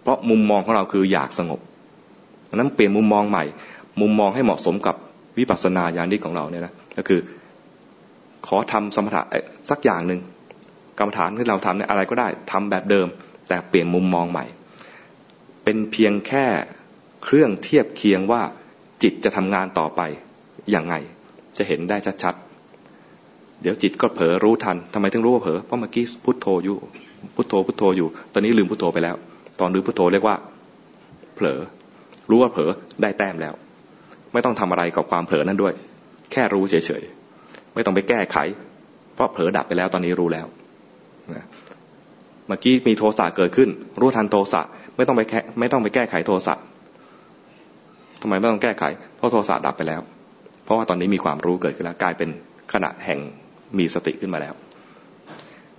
[0.03, 1.61] เพราะมุมมองของเราคืออยากสงบ
[2.49, 3.45] ดังนั้นเปลี่ยนมุมมองใหม่
[4.01, 4.97] มุมมองให้เหมาะสมกับ
[5.39, 7.21] วิปัสสนาญาณิกของเราเนี่ยนะก็คือ
[8.47, 9.23] ขอทำสมถะ
[9.71, 10.21] สักอย่างหนึ่ง
[10.99, 13.07] กรรมฐานที่เราทำเนี่ยอะไรก็ได้ทำแบบเดิม
[13.49, 14.45] แต่เปลี่ยนมุมมองใหม่
[15.65, 16.45] เป็นเพียงแค่
[17.25, 18.43] เครื่องเทียบเคียงว่า
[19.03, 20.01] จิตจะทำงานต่อไป
[20.75, 20.95] ย่างไง
[21.59, 26.77] จะเห็นได้ชัดๆ เดี๋ยวจิตก็เผลอรู้ทันทำไมถึงรู้ว่าเผลอเพราะเมื่อกี้พุทโธอยู่
[27.35, 29.17] พุทโธพุทโธอยู่ ตอนนี้ลืมพุทโธไปแล้ว
[29.61, 30.37] ตอนลืมพุทโธเรียกว่า
[31.35, 31.59] เผลอ
[32.31, 32.71] รู้ว่าเผลอ
[33.03, 33.55] ได้แต้มแล้ว
[34.33, 35.75] ไม่ต้องทำอะไรกับความเผลอนั้นด้วย
[36.33, 38.37] แค่รู้เฉยๆ ไม่ต้องไปแก้ไข
[39.15, 40.47] เพราะเผลอดับไปแล้วตอนนี้รู้แล้ว
[42.49, 43.69] เมื่อกี้มีโทสะเกิดขึ้น
[44.01, 44.63] รู้ทันโทสะ
[44.97, 46.55] ไม่ต้องไปแค่ไม่ต้องไปแก้ไขโทสะ
[48.21, 48.85] ทำไมไม่ต้องแก้ไข
[49.17, 50.01] เพราะโทสะดับไปแล้ว
[50.65, 52.31] เพราะว่าตอนนี้มีความรู้เกิดขึ้นแล้วกลายเป็น
[52.73, 53.21] ขณะแห่ง
[53.79, 54.55] มีสติขึ้นมาแล้ว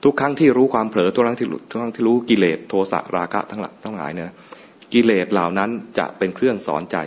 [0.04, 4.34] ทุกครั้งที่รู้ความเผลอทุกครั้งที่ทุกครั้งที่รู้กิเลสโทสะราคะทั้งหลายทั้งหลายเนี่ย
[4.94, 6.98] กิเลสเหล่านั้นจะเป็นเครื่องสอนใจ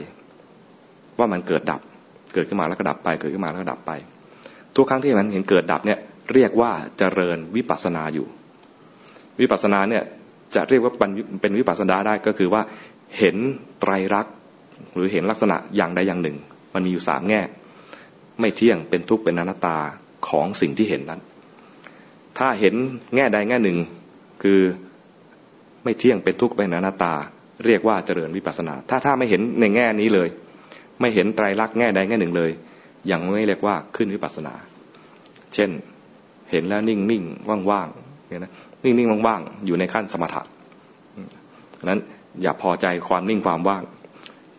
[1.18, 1.80] ว่ามันเกิดดับ
[2.34, 3.92] เกิดขึ้นมาแล้วก็ดับไป เกิดขึ้นมาแล้วก็ดับไป
[4.76, 5.98] ทุกครั้งที่มันเห็นเกิดดับเนี่ย
[6.32, 8.26] เรียกว่าเจริญวิปัสสนาอยู่
[9.40, 10.02] วิปัสสนาเนี่ย
[10.54, 10.92] จะเรียกว่า
[11.40, 12.62] เป็นวิปัสสนาได้ก็คือว่า
[13.18, 13.36] เห็น
[13.80, 14.34] ไตรลักษณ์
[14.94, 16.36] หรือเห็นลักษณะอย่างใดอย่างหนึ่ง
[16.74, 17.40] มันมีอยู่สามแง่
[18.40, 19.78] ไม่เที่ยงเป็นทุกข์เป็นอนัตตา
[20.28, 21.20] ของสิ่งที่เห็นนั้น
[22.38, 22.74] ถ้าเห็น
[23.14, 23.78] แง่ใดแง่หนึ่ง
[24.42, 24.60] คือ
[25.84, 27.14] ไม่เที่ยงเป็นทุกข์เป็นอนัตตา
[27.64, 30.28] เรียกว่าเจริญวิปัสสนา ถ้าถ้าไม่เห็นในแง่นี้เลย
[31.00, 32.50] ไม่เห็นไตรลักษณ์แง่ใดแง่หนึ่งเลย
[33.10, 34.54] ยังไม่เรียกว่าขึ้นวิปัสนา
[35.54, 35.70] เช่น
[36.50, 37.22] เห็นแล้วนิ่งนิ่ง
[37.70, 38.52] ว่างๆเนี่ยนะ
[38.84, 40.42] นิ่งนิ่งว่างๆอยู่ในขั้นสมถะ
[41.88, 42.00] นั้น
[42.42, 43.82] อย่าพอใจความนิ่งความว่าง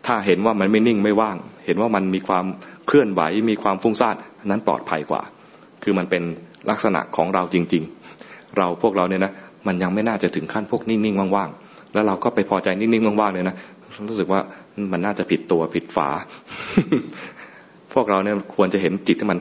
[0.06, 2.44] ถ้าเห็นว่ามันไม่นิ่งไม่ว่าง เห็นว่ามันมีความ
[2.88, 4.16] เคลื่อนไหวมีความฟุ้งซ่าน
[4.46, 5.22] นั้นปลอดภัยกว่า
[5.82, 6.22] คือมันเป็น
[6.70, 7.82] ลักษณะของเราจริง
[8.20, 9.32] ๆ เราพวกเราเนี่ยนะ
[9.66, 13.56] มันยังไม่น่าจะถึงขั้นพวกนิ่งๆว่างๆแล้วเราก็ไปพอใจนิ่งๆว่างๆเลยนะ
[14.08, 14.40] รู้สึกว่า
[14.92, 16.08] มันน่าจะผิดตัวผิดฝา
[17.92, 19.38] พวกเราเนี่ยควรจะเห็นจิตที่มัน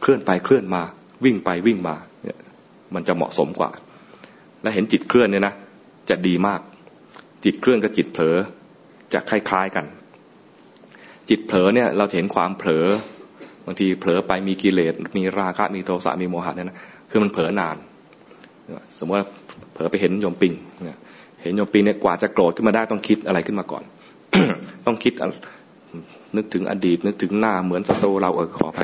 [0.00, 0.82] เคลื่อนไปเคลื่อนมา
[1.24, 2.38] วิ่งไปวิ่งมาเนี่ย
[2.94, 3.70] มันจะเหมาะสมกว่า
[4.62, 5.54] และเห็นจิตเคลื่อนเนี่ยนะ
[6.10, 6.60] จะดีมาก
[7.44, 8.36] จิตเคลื่อนกับจิตเผลอ
[9.12, 9.84] จะคล้ายๆกัน
[11.30, 12.86] จิตเผลอเนี่ยเราเห็นความเผลอ
[13.66, 16.78] บางทีเผลอไปมีกิเลสมีราคะมีโทสะมีโมหะเนี่ยนะ
[17.10, 17.76] คือมันเผลอนาน
[18.98, 19.28] สมมติว่า
[19.72, 20.52] เผลอไปเห็นโยมปิง
[21.42, 23.84] เห็นโยมปิงเนี่ยกว่าจะโกรธขึ้นมาได้ต้องคิดอะไรขึ้นมาก่อน
[24.86, 25.12] ต้องคิด
[26.36, 28.80] นึกถึงอดีต นึกถึงหน้าเหมือนศัตรูเราเออขอไป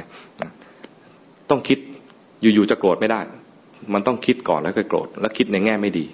[1.50, 1.78] ต้องคิด
[2.42, 3.20] อยู่ๆจะโกรธไม่ได้
[3.94, 6.06] มันต้องคิดก่อนแล้วก็โกรธแล้วคิดในแง่ไม่ดี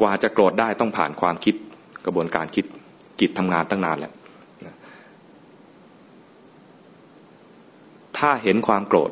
[0.00, 1.54] กว่าจะโกรธได้ต้องผ่านความคิด
[2.06, 2.64] กระบวนการคิด
[3.20, 4.12] จิตทำงานตั้งนานแล้ว
[8.18, 9.10] ถ้าเห็นความโกรธ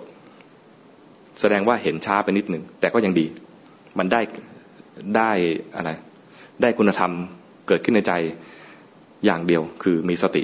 [1.40, 3.26] แสดงว่าเห็นช้าไปนิดหนึ่งแต่ก็ยังดี
[3.98, 4.20] มันได้
[5.16, 5.30] ได้
[5.76, 5.90] อะไร
[6.62, 7.12] ได้คุณธรรม
[7.68, 8.12] เกิดขึ้นในใจ
[9.24, 10.42] อย่างเดียวคือมีสติ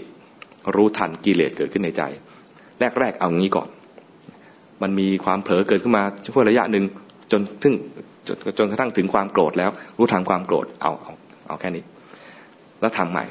[0.75, 2.03] รู้ทันกิเลสเกิดขึ้นในใจ
[3.01, 3.69] แรกๆเอางี้ก่อน
[4.83, 6.85] มันมีความเผลอเกิดขึ้นมาช่วงระยะหนึ่ง
[7.33, 7.75] จนถึง
[8.29, 11.13] จนจนกระทั่งถึงความโกรธแล้ว รู้ทันความโกรธเอาเอา
[11.47, 11.83] เอาแค่นี้
[12.81, 13.25] แล้วทำใหม่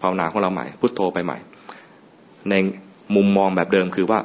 [0.00, 1.38] ภาวนาของเราใหม่พุทโธไปใหม่
[2.50, 2.54] ใน
[3.16, 4.18] มุมมองแบบเดิมคือว่า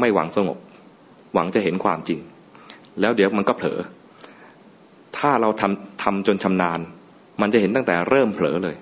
[0.00, 0.58] ไม่หวังสงบ
[1.34, 2.20] หวังจะเห็นความจริง
[3.00, 3.78] แล้วเดี๋ยวมันก็เผลอ
[5.18, 6.80] ถ้าเราทำทำจนชำนาญ
[7.40, 8.76] มันจะเห็นตั้งแต่เริ่มเผลอเลย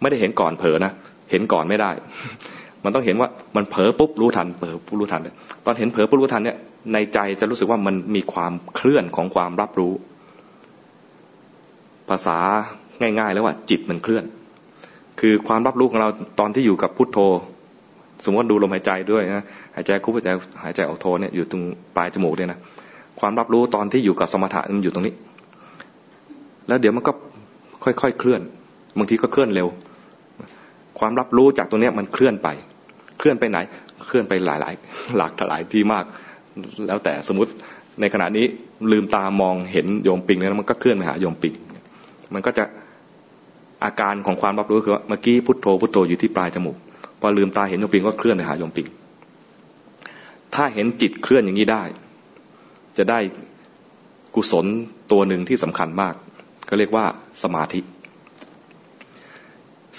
[0.00, 0.92] ไม่ได้เห็นก่อนเผลอนะ
[1.30, 1.90] เห็นก่อนไม่ได้
[2.84, 6.58] มันต้องเห็นว่ามันเผลอปุ๊บรู้ทัน เผลอปุ๊บรู้ทันเลยตอนเห็นเผลอปุ๊บรู้ทันเนี่ย
[6.92, 9.92] ในใจจะรู้สึกว่ามันมีความเคลื่อนของความรับรู้
[12.08, 12.38] ภาษา
[13.00, 14.24] ง่ายๆแล้วว่าจิตมันเคลื่อน
[15.20, 16.08] คือความรับรู้ของเรา
[16.40, 17.18] ตอนที่อยู่กับพุทโธ
[18.24, 19.44] สมมติดูลมหายใจด้วยนะ
[19.76, 20.30] หายใจคุบหายใจ
[20.64, 21.62] หายใจออกโทเนี่ยอยู่ตรง
[21.96, 22.58] ปลายจมูกเนี่ยนะ
[23.20, 25.14] ความรับรู้ตอนที่อยู่กับสมถะมันอยู่ตรงนี้
[26.68, 27.12] แล้วเดี๋ยวมันก็
[27.84, 28.40] ค่อยๆเคลื่อน
[28.98, 29.68] บางทีก็เคลื่อนเร็ว
[30.98, 32.48] ความรับรู้จากตรงนี้มันเคลื่อนไป
[33.18, 33.58] เคลื่อนไปไหน
[34.06, 36.04] เคลื่อนไปหลายๆ หลากหลายที่มาก
[36.86, 37.52] แล้วแต่สมมติ
[38.00, 38.46] ในขณะนี้
[38.92, 41.54] ลืมตามองเห็นโยมปิงแล้วมันก็เคลื่อนไปหาโยมปิง
[42.34, 42.64] มันก็จะ
[43.84, 46.76] อาการของความรับรู้คือว่าเมื่อกี้พุทโธพุทโธอยู่ที่ปลายจมูก
[47.38, 48.86] ลืมตาเห็นโยมปิงก็เคลื่อนไปหาโยมปิง
[50.54, 51.84] ถ้าเห็นจิตเคลื่อนอย่างนี้ได้
[52.96, 53.18] จะได้
[54.34, 54.66] กุศล
[55.12, 56.14] ตัวหนึ่งที่สำคัญมาก
[56.68, 57.06] ก็เรียกว่า
[57.42, 57.80] สมาธิ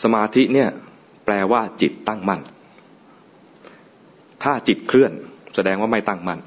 [0.04, 0.70] สมาธิเนี่ย
[1.26, 2.42] แปลว่าจิตตั้งมั่น
[4.44, 5.12] ถ้าจิตเคลื่อน
[5.56, 6.40] แสดงว่าไม่ตั้งมั่น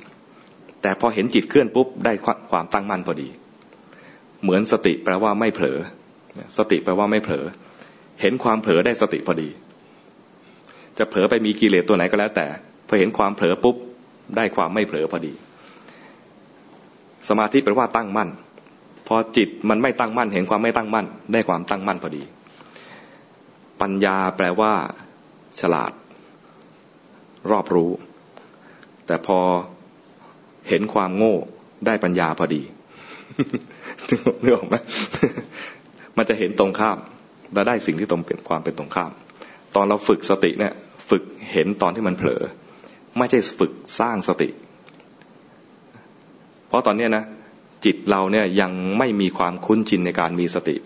[0.83, 2.13] แต่พอเห็นจิตเคลื่อนปุ๊บได้
[2.51, 3.29] ความตั้งมั่นพอดี
[4.43, 5.79] เหมือนสติแปลว่าไม่เผลอ
[6.59, 7.45] สติแปลว่าไม่เผลอ
[8.21, 9.49] เห็นความเผลอได้สติพอดี
[11.01, 12.47] จะเผลอไปมีกิเลสตัวไหนก็แล้วแต่
[12.89, 13.77] พอเห็นความเผลอปุ๊บ
[14.37, 15.33] ได้ความไม่เผลอพอดี
[17.29, 18.29] สมาธิแปลว่าตั้งมั่น
[19.07, 22.23] พอจิตมันไม่ตั้งมั่น เห็นความไม่ตั้งมั่น ได้ความตั้งมั่นพอดี
[23.81, 24.73] ปัญญาแปลว่า
[25.61, 25.93] ฉลาด
[27.51, 27.91] รอบรู้
[29.07, 29.39] แต่พอ
[30.69, 31.35] เห็นความโง่
[31.87, 32.63] ได้ปัญญาพอดี
[34.43, 34.75] นึกออกไหม
[36.17, 36.99] มันจะเห็นตรงข้าม
[37.55, 39.11] และได้สิ่งที่ตรงเป็นความเป็นตรงข้าม
[39.75, 40.73] ตอนเราฝึกสติเนี่ย
[41.11, 42.43] ฝึกเห็นตอนที่มันเผลอ
[43.19, 44.49] ไม่ใช่ฝึกสร้างสติ
[46.69, 47.25] เพราะตอนนี้นะ
[47.85, 50.77] จิตเราเนี่ยยังไม่มีความคุ้นชินในการมีสติ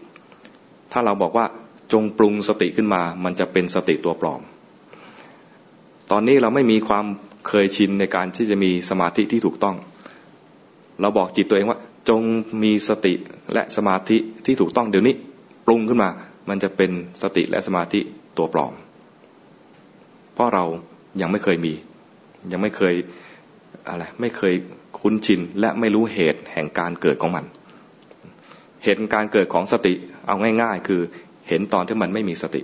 [0.92, 1.46] ถ้าเราบอกว่า
[1.92, 4.40] จงปรุงสติขึ้นมา มันจะเป็นสติตัวปลอม
[6.10, 7.06] ตอนนี้เราไม่มีความ
[7.48, 9.76] เคยชินในการที่จะมีสมาธิที่ถูกต้อง
[11.00, 12.22] เราบอกจิตตัวเองว่า จง
[12.62, 13.14] มีสติ
[13.54, 14.16] และสมาธิ
[14.46, 15.14] ที่ถูกต้องเดี๋ยวนี้
[15.66, 16.10] ปรุงขึ้นมา
[16.48, 16.90] มันจะเป็น
[17.22, 18.00] สติและสมาธิ
[18.38, 18.74] ตัวปลอม
[20.34, 20.64] เพราะเรา
[21.20, 21.74] ยังไม่เคยมี
[22.52, 22.94] ยังไม่เคย
[23.88, 24.54] อะไรไม่เคย
[25.00, 27.44] คุ้นชินและไม่รู้เหตุแห่งการเกิดของมัน
[28.84, 29.94] เหตุการเกิดของสติ
[30.26, 31.00] เอาง่าย ๆ คือ
[31.48, 32.62] เห็นตอนที่มันไม่มีสติ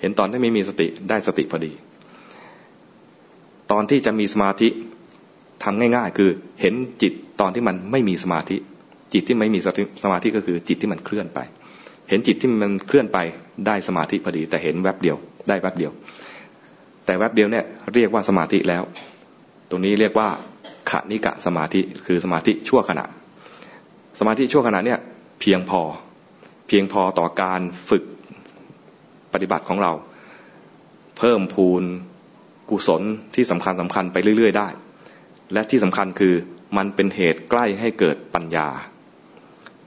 [0.00, 1.72] เห็นตอนที่ไม่มีสติได้สติพอดี
[3.70, 4.68] ตอนที่จะมีสมาธิ
[5.64, 6.30] ทำง่าย ๆ คือ
[6.60, 8.56] เห็นจิตตอนที่มันไม่มีสมาธิ
[9.12, 9.58] จิตที่ไม่มี
[10.02, 11.40] สมาธิก็คือจิตที่มันเคลื่อนไป
[12.08, 13.18] เห็นจิตที่มันเคลื่อนไป
[13.66, 15.16] ได้สมาธิพอดี แต่เห็นแวบเดียว
[15.48, 15.92] ได้แวบเดียว
[17.08, 18.82] แต่แวบเดียวเนี่ยเรียกว่าสมาธิแล้ว
[19.70, 20.28] ตรงนี้เรียกว่า
[20.90, 23.04] ขนิกะสมาธิคือสมาธิชั่วขณะ
[24.18, 24.98] สมาธิชั่วขณะเนี่ย
[25.40, 25.80] เพียงพอ
[26.68, 28.04] เพียงพอต่อการฝึก
[29.32, 29.92] ปฏิบัติของเรา
[31.18, 31.82] เพิ่มพูน
[32.70, 33.02] กุศล
[33.34, 34.68] ที่สำคัญสำคัญไปเรื่อย ๆ ได้
[35.52, 36.34] และที่สำคัญคือ
[36.76, 38.68] มันเป็นเหตุใกล้ให้เกิดปัญญา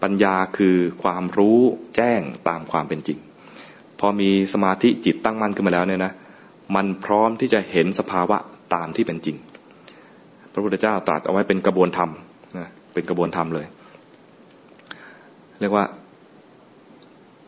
[0.04, 1.60] ปัญญาคือความรู้
[1.96, 3.20] แจ้งตามความเป็นจริง
[4.00, 6.14] พอมีสมาธิจิตตั้งมั่นขึ้นมาแล้วเนี่ยนะ
[6.76, 8.38] มันพร้อมที่จะเห็นสภาวะ
[8.74, 9.38] ตามที่เป็นจริง
[10.54, 12.10] พระพุทธเจ้าตรัสเอาไว้เป็นกระบวนธรรม
[12.58, 13.66] นะเป็นกระบวนธรรมเลย
[15.60, 15.86] เรียกว่า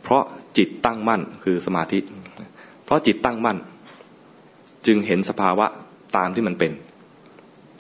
[0.04, 0.24] เพราะ
[0.58, 2.00] จิตตั้งมั่นคือสมาธิ
[2.86, 3.58] เพราะจิตตั้งมั่น
[4.88, 5.66] จึงเห็นสภาวะ
[6.18, 6.72] ตามที่มันเป็น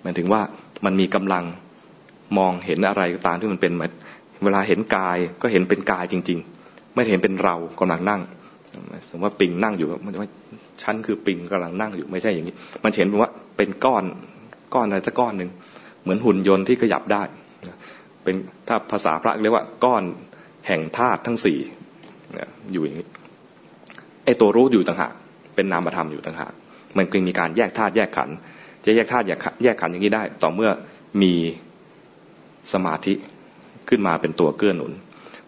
[0.02, 0.42] หมายถึงว่า
[0.86, 1.44] มันมีกำลัง
[2.38, 3.74] มองเห็นอะไรตามที่มันเป็น
[4.44, 8.22] เวลาเห็นกายก็เห็นเป็นกายจริง ๆ ไม่เห็นเป็นเรากำลังนั่ง
[9.10, 10.30] สมมติว่าปิงนั่งอยู่มันว่า
[10.82, 14.04] ฉันคือปิงกำลังนั่งอยู่ไม่ใช่อย่างนี้ มันเห็นว่าเป็นก้อน
[14.74, 15.50] ก้อนอะไรสักก้อนหนึ่ง
[16.02, 17.24] เหมือนหุ่นยนต์ที่ขยับได้
[18.24, 18.36] เป็น
[18.68, 20.04] ถ้าภาษาพระเรียกว่าก้อน
[20.68, 21.58] แห่งธาตุทั้งสี่
[22.72, 23.08] อยู่อย่างนี้
[24.26, 25.14] ไอ้ตัวรู้อยู่ต่างหาก
[25.56, 26.54] เป็นนามธรรมอยู่ต่างหาก
[26.98, 28.30] มันจึงมีการแยกธาตุแยกขัน
[28.86, 30.70] จะแยกธาตุแยกขันอย่างนี้ได้ ต่อเมื่อ
[31.22, 31.34] มี
[32.74, 33.14] สมาธิ
[33.90, 34.92] ขึ้นมาเป็นตัวเกื้อหนุน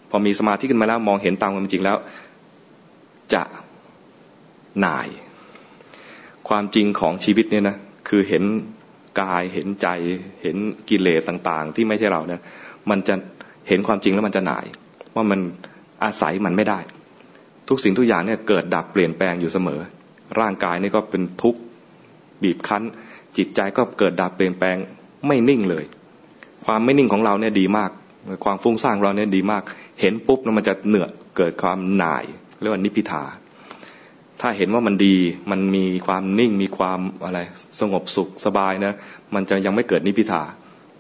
[0.10, 1.98] พอมีสมาธิขึ้นมาแล้วมองเห็นตามความจริงแล้ว
[3.34, 3.42] จะ
[4.82, 5.08] หน่าย
[6.50, 7.78] ความจริงของชีวิตเนี่ยนะ
[8.10, 8.44] คือเห็น
[9.22, 9.88] กายเห็นใจ
[10.44, 10.58] เห็น
[10.90, 12.42] กิเลสต่างๆ ที่ไม่ใช่เราเนี่ย
[12.90, 13.16] มันจะ
[13.68, 14.66] เห็นความจริงแล้วมันจะหน่าย
[15.16, 15.40] ว่ามัน
[16.04, 16.80] อาศัยมันไม่ได้
[17.68, 19.80] ทุกสิ่งทุกอย่างเนี่ยเกิดดับเปลี่ยนแปลงอยู่เสมอ
[20.40, 21.60] ร่างกายนี่ก็เป็นทุกข์
[22.44, 22.84] บีบคั้น
[23.38, 24.78] จิตใจก็เกิดดับเปลี่ยนแปลง
[25.28, 25.86] ไม่นิ่งเลย
[26.66, 27.92] ความไม่นิ่งของเราเนี่ยดีมาก
[28.44, 29.64] ความฟุ้งซ่านเราเนี่ยดีมาก
[30.02, 31.08] เห็นปุ๊บแล้วมันจะเหนื่อ
[31.38, 32.24] เกิดความหน่าย
[32.60, 33.24] เรียกว่านิพิทา
[34.42, 35.16] ถ้าเห็นว่ามันดี
[35.52, 37.40] มันมีความนิ่งมีความอะไร
[37.80, 38.94] สงบสุขสบายนะ
[39.36, 40.42] มันจะยังไม่เกิดนิพิทา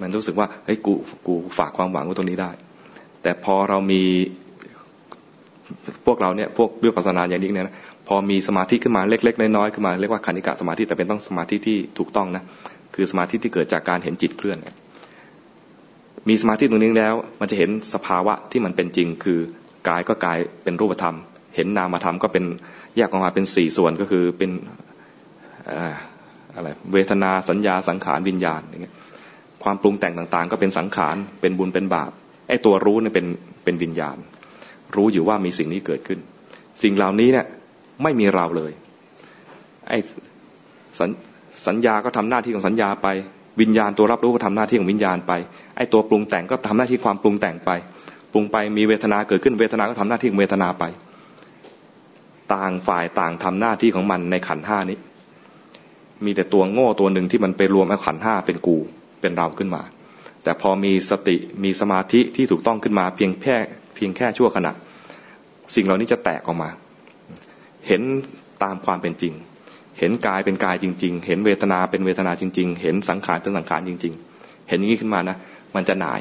[0.01, 0.93] มันรู้สึกว่าเฮ้ยกู
[1.27, 2.51] กูฝากความหวังไว้ตรงนี้ได้
[3.21, 4.01] แต่พอเรามี
[6.05, 7.75] พวกเราเนี่ยพวกวิปัสสนาอย่างนี้เนี่ยนะ
[8.07, 12.43] พอมีสมาธิขึ้นมาเล็ก ๆ น้อยๆขึ้นมาเรียกว่าคณิกะสมาธิแต่เป็นต้องสมาธิที่ถูกต้องนะ
[12.95, 14.57] คือสมาธิที่เกิดจากการเห็นจิตเคลื่อน
[16.29, 19.39] มีสมาธิตรงนี้แล้ว มันจะเห็นสภาวะที่มันเป็นจริง คือ
[19.87, 21.15] กายก็กายเป็นรูปธรรม
[21.55, 22.45] เห็นนามธรรมก็เป็น
[22.95, 24.51] แยกออกมาเป็นสี่ส่วนก็คือเป็น
[26.55, 28.95] อะไรเวทนาสัญญาสังขารวิญญาณอย่างเงี้ย
[29.63, 32.11] ความปรุงแต่งต่างๆ ก็เป็นสังขารเป็นบุญเป็นบาป
[32.47, 33.25] ไอ้ตัวรู้เนี่ยเป็น
[33.63, 34.17] เป็นวิญญาณ
[34.95, 36.19] รู้อยู่ว่ามีสิ่งนี้เกิดขึ้น
[36.83, 37.45] สิ่งเหล่านี้เนี่ย
[38.03, 38.71] ไม่มีเราเลย
[39.89, 39.97] ไอ้
[40.99, 41.01] ส
[41.67, 43.07] สัญญาก็ทำหน้าที่ของสัญญาไป
[43.61, 45.33] วิญญาณตัวรับรู้ก็ทำหน้าที่ของวิญญาณไป
[45.77, 47.71] ไอ้ตัวปรุงแต่งก็ทำหน้าที่ความปรุงแต่งไป
[48.33, 50.83] ปรุงไปมีเวทนาเกิดขึ้นเวทนาก็ทำหน้าที่ของเวทนาไป
[52.53, 54.97] ต่างฝ่ายต่างทำหน้าที่ของมันในขันห้านี้
[56.25, 58.77] มีแต่ตัวโง่ตัวหนึ่งที่มันไปรวมไอ้ขันห้าเป็นกู
[59.21, 59.81] เป็นเราขึ้นมา
[60.43, 63.55] แต่พอมีสติมีสมาธิที่ถูกต้องขึ้นมา เพียงแค่
[63.95, 64.71] เพียงแค่ชั่วขณะ
[65.75, 66.69] สิ่งเหล่านี้จะแตกออกมา
[67.87, 68.01] เห็น
[68.63, 69.33] ตามความเป็นจริง
[69.99, 75.37] เห็นกายเป็นกายจริง ๆ เห็นเวทนาเป็นเวทนาจริง ๆ เห็นสังขารเป็นสังขารจริง ๆ เห็นอย่างนี้ขึ้นมานะ
[75.75, 76.19] มันจะหน่าย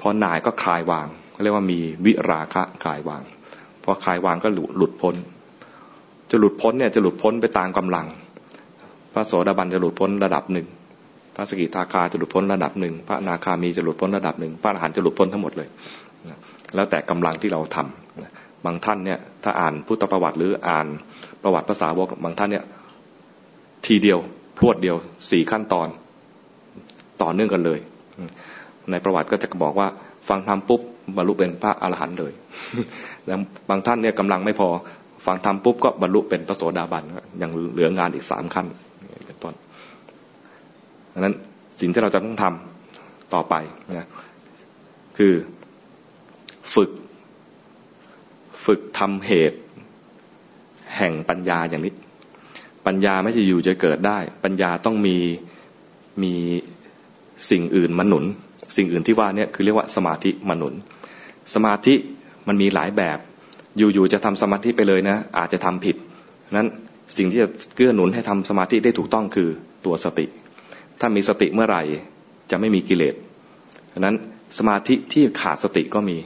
[0.00, 1.06] พอหน่ายก็คลายวาง
[1.42, 3.22] เรียกว่ามีวิราคะคลายวาง
[3.90, 5.14] อคลายวางก็หลุดพ้น
[6.30, 8.06] จะหลุดพ้นเนี่ยจะหลุดพ้นไปตามกำลัง
[9.12, 10.66] พระโสดาบันจะหลุดพ้นระดับหนึ่ง
[11.34, 15.68] พระสกิทาคาจะหลุดพ้นระดับหนึ่ง พระนาคามีจะหลุดพ้นระดับหนึ่ง พระอรหันต์จะหลุดพ้นทั้งหมดเลย
[16.74, 20.86] แล้วแต่กำลังที่เราทำบางท่านเนี่ยถ้าอ่านพุทธประวัติหรืออ่าน
[21.42, 22.64] ประวัติภาษาวกบางท่านเนี่ย
[23.86, 24.18] ทีเดียว
[24.58, 24.96] พรวดเดียว
[25.30, 25.88] สี่ขั้นตอน
[27.22, 27.78] ต่อเนื่องกันเลย
[28.90, 29.88] ในประวัติก็จะบอกว่า
[30.28, 30.80] ฟังธรรมปุ๊บ
[31.16, 32.32] บรรลุเป็นพระอรหันต์เลย
[33.26, 33.38] แล้ว
[33.68, 34.68] บางท่านเนี่ยกำลังไม่พอ
[35.26, 37.04] ฟังธรรมปุ๊บก็บรรลุเป็นพระโสดาบัน
[37.42, 38.66] ยังเหลืองานอีกสามขั้น
[39.26, 39.54] เป็นต้น
[41.12, 41.34] ดังนั้น
[41.80, 43.54] สิ่งที่เราจะต้องทำต่อไป
[43.98, 44.08] นะ
[45.18, 45.32] คือ
[46.74, 46.90] ฝึก
[48.64, 49.58] ฝึกทำเหตุ
[50.96, 51.94] แห่งปัญญาอย่างนี้
[52.86, 55.16] ปัญญาไม่จะอยู่จะเกิดได้ ปัญญาต้องมี
[56.22, 56.34] มี
[57.50, 58.24] สิ่งอื่นมาหนุน
[58.76, 60.74] สิ่งอื่นที่ว่าเนี่ยคือเรียกว่าสมาธิมาหนุน
[61.54, 61.94] สมาธิ
[62.48, 63.18] มันมีหลายแบบ
[63.76, 65.96] อยู่ๆจะทำสมาธิไปเลยนะ อาจจะทำผิด
[66.56, 66.68] นั้น
[67.16, 69.48] สิ่งที่จะเกื้อหนุนให้ทำสมาธิได้ถูกต้องคือ
[69.84, 70.26] ตัวสติ
[71.00, 71.82] ถ้ามีสติเมื่อไหร่
[72.50, 74.16] จะไม่มีกิเลสะนั้น
[74.58, 76.18] สมาธิที่ขาดสติก็มี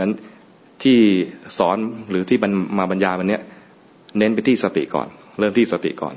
[0.00, 0.12] นั้น
[0.82, 0.98] ที่
[1.58, 1.78] สอน
[2.10, 2.38] หรือที่
[2.78, 3.38] มาบรรยายวันนี้
[4.18, 5.08] เน้นไปที่สติก่อน
[5.38, 6.14] เริ่มที่สติก่อน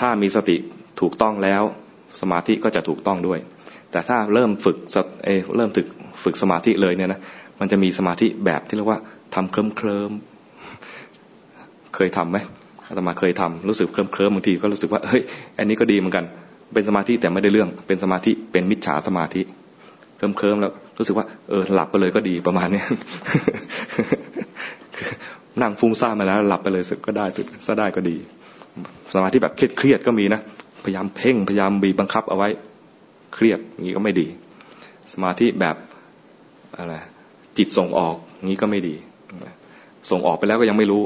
[0.00, 0.56] ถ้ามีสติ
[1.00, 1.62] ถูกต้องแล้ว
[2.20, 3.40] สมาธิก็จะถูกต้องด้วย
[3.90, 4.76] แต่ถ้าเริ่มฝึก
[5.24, 5.86] เอเริ่มฝึก
[6.24, 7.20] ฝึกสมาธิเลยเนี่ยนะ
[7.60, 9.00] มันจะมีสมาธิแบบที่เรียกว่า
[9.34, 10.10] ทำเคลิ้มเคลิม
[11.94, 12.38] เคยทํำไหม
[12.88, 15.22] อาตมาเคยทำรู้สึกเคลิ้มเคลิมบางทีก็รู้สึกว่าเฮ้ย
[15.58, 16.24] อันนี้ก็ดีเหมือนกัน
[16.74, 19.42] เป็นสมาธิแต่ไม่ได้เรื่อง เป็นสมาธิเป็นมิจฉาสมาธิ
[20.16, 22.82] เคลิ้มเคลิ้มแล้วรู้สึกว่าเออหลับไปเลยก็ดีประมาณนี้
[25.62, 28.16] นั่งฟุ้งซ่านมาแล้วหลับไปเลยสึกก็ได้สึกซะได้ก็ดี
[29.14, 30.40] สมาธิแบบเครียดๆก็มีนะ
[30.84, 32.48] พยายามเพ่งพยายามบีบบังคับเอาไว้
[33.34, 34.26] เครียดอย่างนี้ก็ไม่ดี
[35.12, 35.76] สมาธิแบบ
[36.78, 36.94] อะไร
[37.58, 38.16] จิตส่งออก
[38.50, 38.94] นี้ก็ไม่ดี
[40.10, 41.02] ส่งออกไปแล้วก็ยังไม่รู้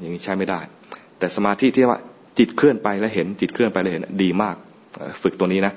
[0.00, 0.60] อย่างนี้ใช้ไม่ได้
[1.18, 2.00] แต่สมาธิที่ว่า
[2.38, 4.56] จิตเคลื่อนไปแล้วเห็น จิตเคลื่อนไปแล้วเห็นดีมาก
[5.22, 5.72] ฝึกตัวนี้นะ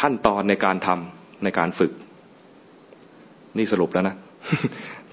[0.00, 1.92] ขั้นตอนในการทำในการฝึก
[3.58, 4.14] นี่สรุปแล้วนะ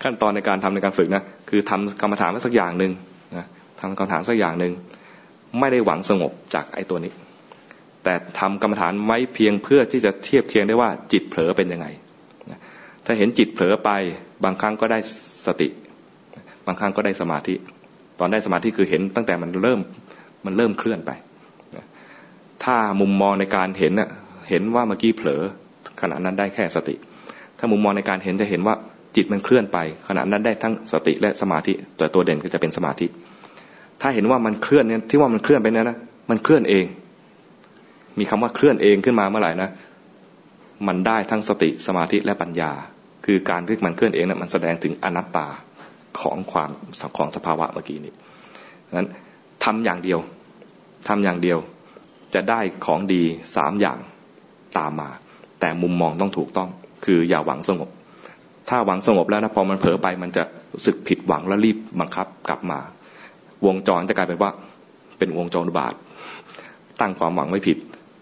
[0.03, 2.91] ขั้นตอนในการทำในการฝึกนะคือทำกรรมฐานสักอย่างหนึ่ง
[3.37, 3.45] นะ
[3.79, 4.73] ทำกรรมฐานสักอย่างหนึ่ง
[5.59, 7.11] ไม่ได้หวังสงบจากไอ้ตัวนี้
[8.03, 11.87] แต่ทำกรรมฐานไว้เพียงเพื่อที่จะเทียบเคียงได้ว่าจิตเผลอเป็นยังไง
[13.05, 13.89] ถ้าเห็นจิตเผลอไป
[14.43, 14.99] บางครั้งก็ได้
[15.45, 15.67] สติ
[16.65, 17.55] บางครั้งก็ได้สมาธิ
[18.19, 19.79] ตอนได้สมาธิคือเห็นตั้งแต่มันเริ่ม
[20.45, 21.11] มันเริ่มเคลื่อนไป
[22.63, 23.93] ถ้ามุมมองในการเห็น
[24.49, 25.41] เห็นว่าเมื่อกี้เผลอ
[26.01, 26.95] ขณะนั้นได้แค่สติ
[27.57, 28.75] ถ้ามุมมองในการเห็นจะเห็นว่า
[29.15, 29.77] จิตมันเคลื่อนไป
[30.07, 33.05] ขณะนั้นได้ทั้งสติและสมาธิ แต่ตัวเด่นก็จะเป็นสมาธิ
[34.01, 35.97] ถ้าเห็นว่ามันเคลื่อนเนี่ยที่ว่ามันเคลื่อนไปเนี่ยนะ
[36.29, 36.85] มันเคลื่อนเอง
[38.19, 39.69] มีคำว่าเคลื่อนเองขึ้นมาเมื่อไหร่นะ
[40.87, 42.71] มันได้ทั้งสติสมาธิและปัญญา
[43.25, 45.47] คือการที่มันเคลื่อนเองนะมันแสดงถึงอนัตตา
[46.19, 46.69] ของความ
[47.17, 48.13] ของสภาวะเมื่อกี้นี้
[48.97, 49.09] นั้น
[49.63, 50.19] ทำอย่างเดียว
[51.07, 51.59] ทำอย่างเดียว
[52.33, 53.23] จะได้ของดี
[53.55, 53.99] สามอย่าง
[54.77, 55.09] ตามมา
[55.59, 56.69] แต่มุมมองต้องถูกต้อง
[57.05, 57.89] คืออย่าหวังสงบ
[58.69, 60.43] ถ้าหวังสงบแล้วนะพอมันเผลอไปมันจะ
[60.73, 62.79] รู้สึกผิดหวังแล้วรีบบังคับกลับมา
[63.65, 64.51] วงจรจะกลายเป็นว่า
[65.17, 65.93] เป็นวงจรอุบาท
[66.99, 67.77] ตั้งความหวังไม่ผิด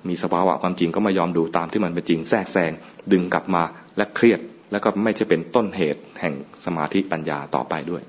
[0.07, 2.71] มีสภาวะความจริงก็ไม่ยอมดูตามที่มันเป็นจริงแทรกแซง
[3.11, 3.63] ดึงกลับมา
[3.97, 4.39] และเครียด
[4.71, 6.33] แล้วก็ไม่ใช่เป็นต้นเหตุแห่ง
[6.65, 8.03] สมาธิปัญญาต่อไปด้วย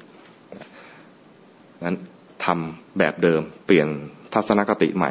[1.87, 1.99] นั้น
[2.45, 3.89] ทำแบบเดิมเปลี่ยน
[4.35, 5.11] ทัศนคติใหม่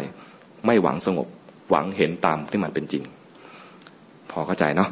[0.66, 1.28] ไม่หวังสงบ
[1.70, 3.04] หวังเห็นตามที่มันเป็นจริง
[4.32, 4.90] พอเข้าใจเนาะ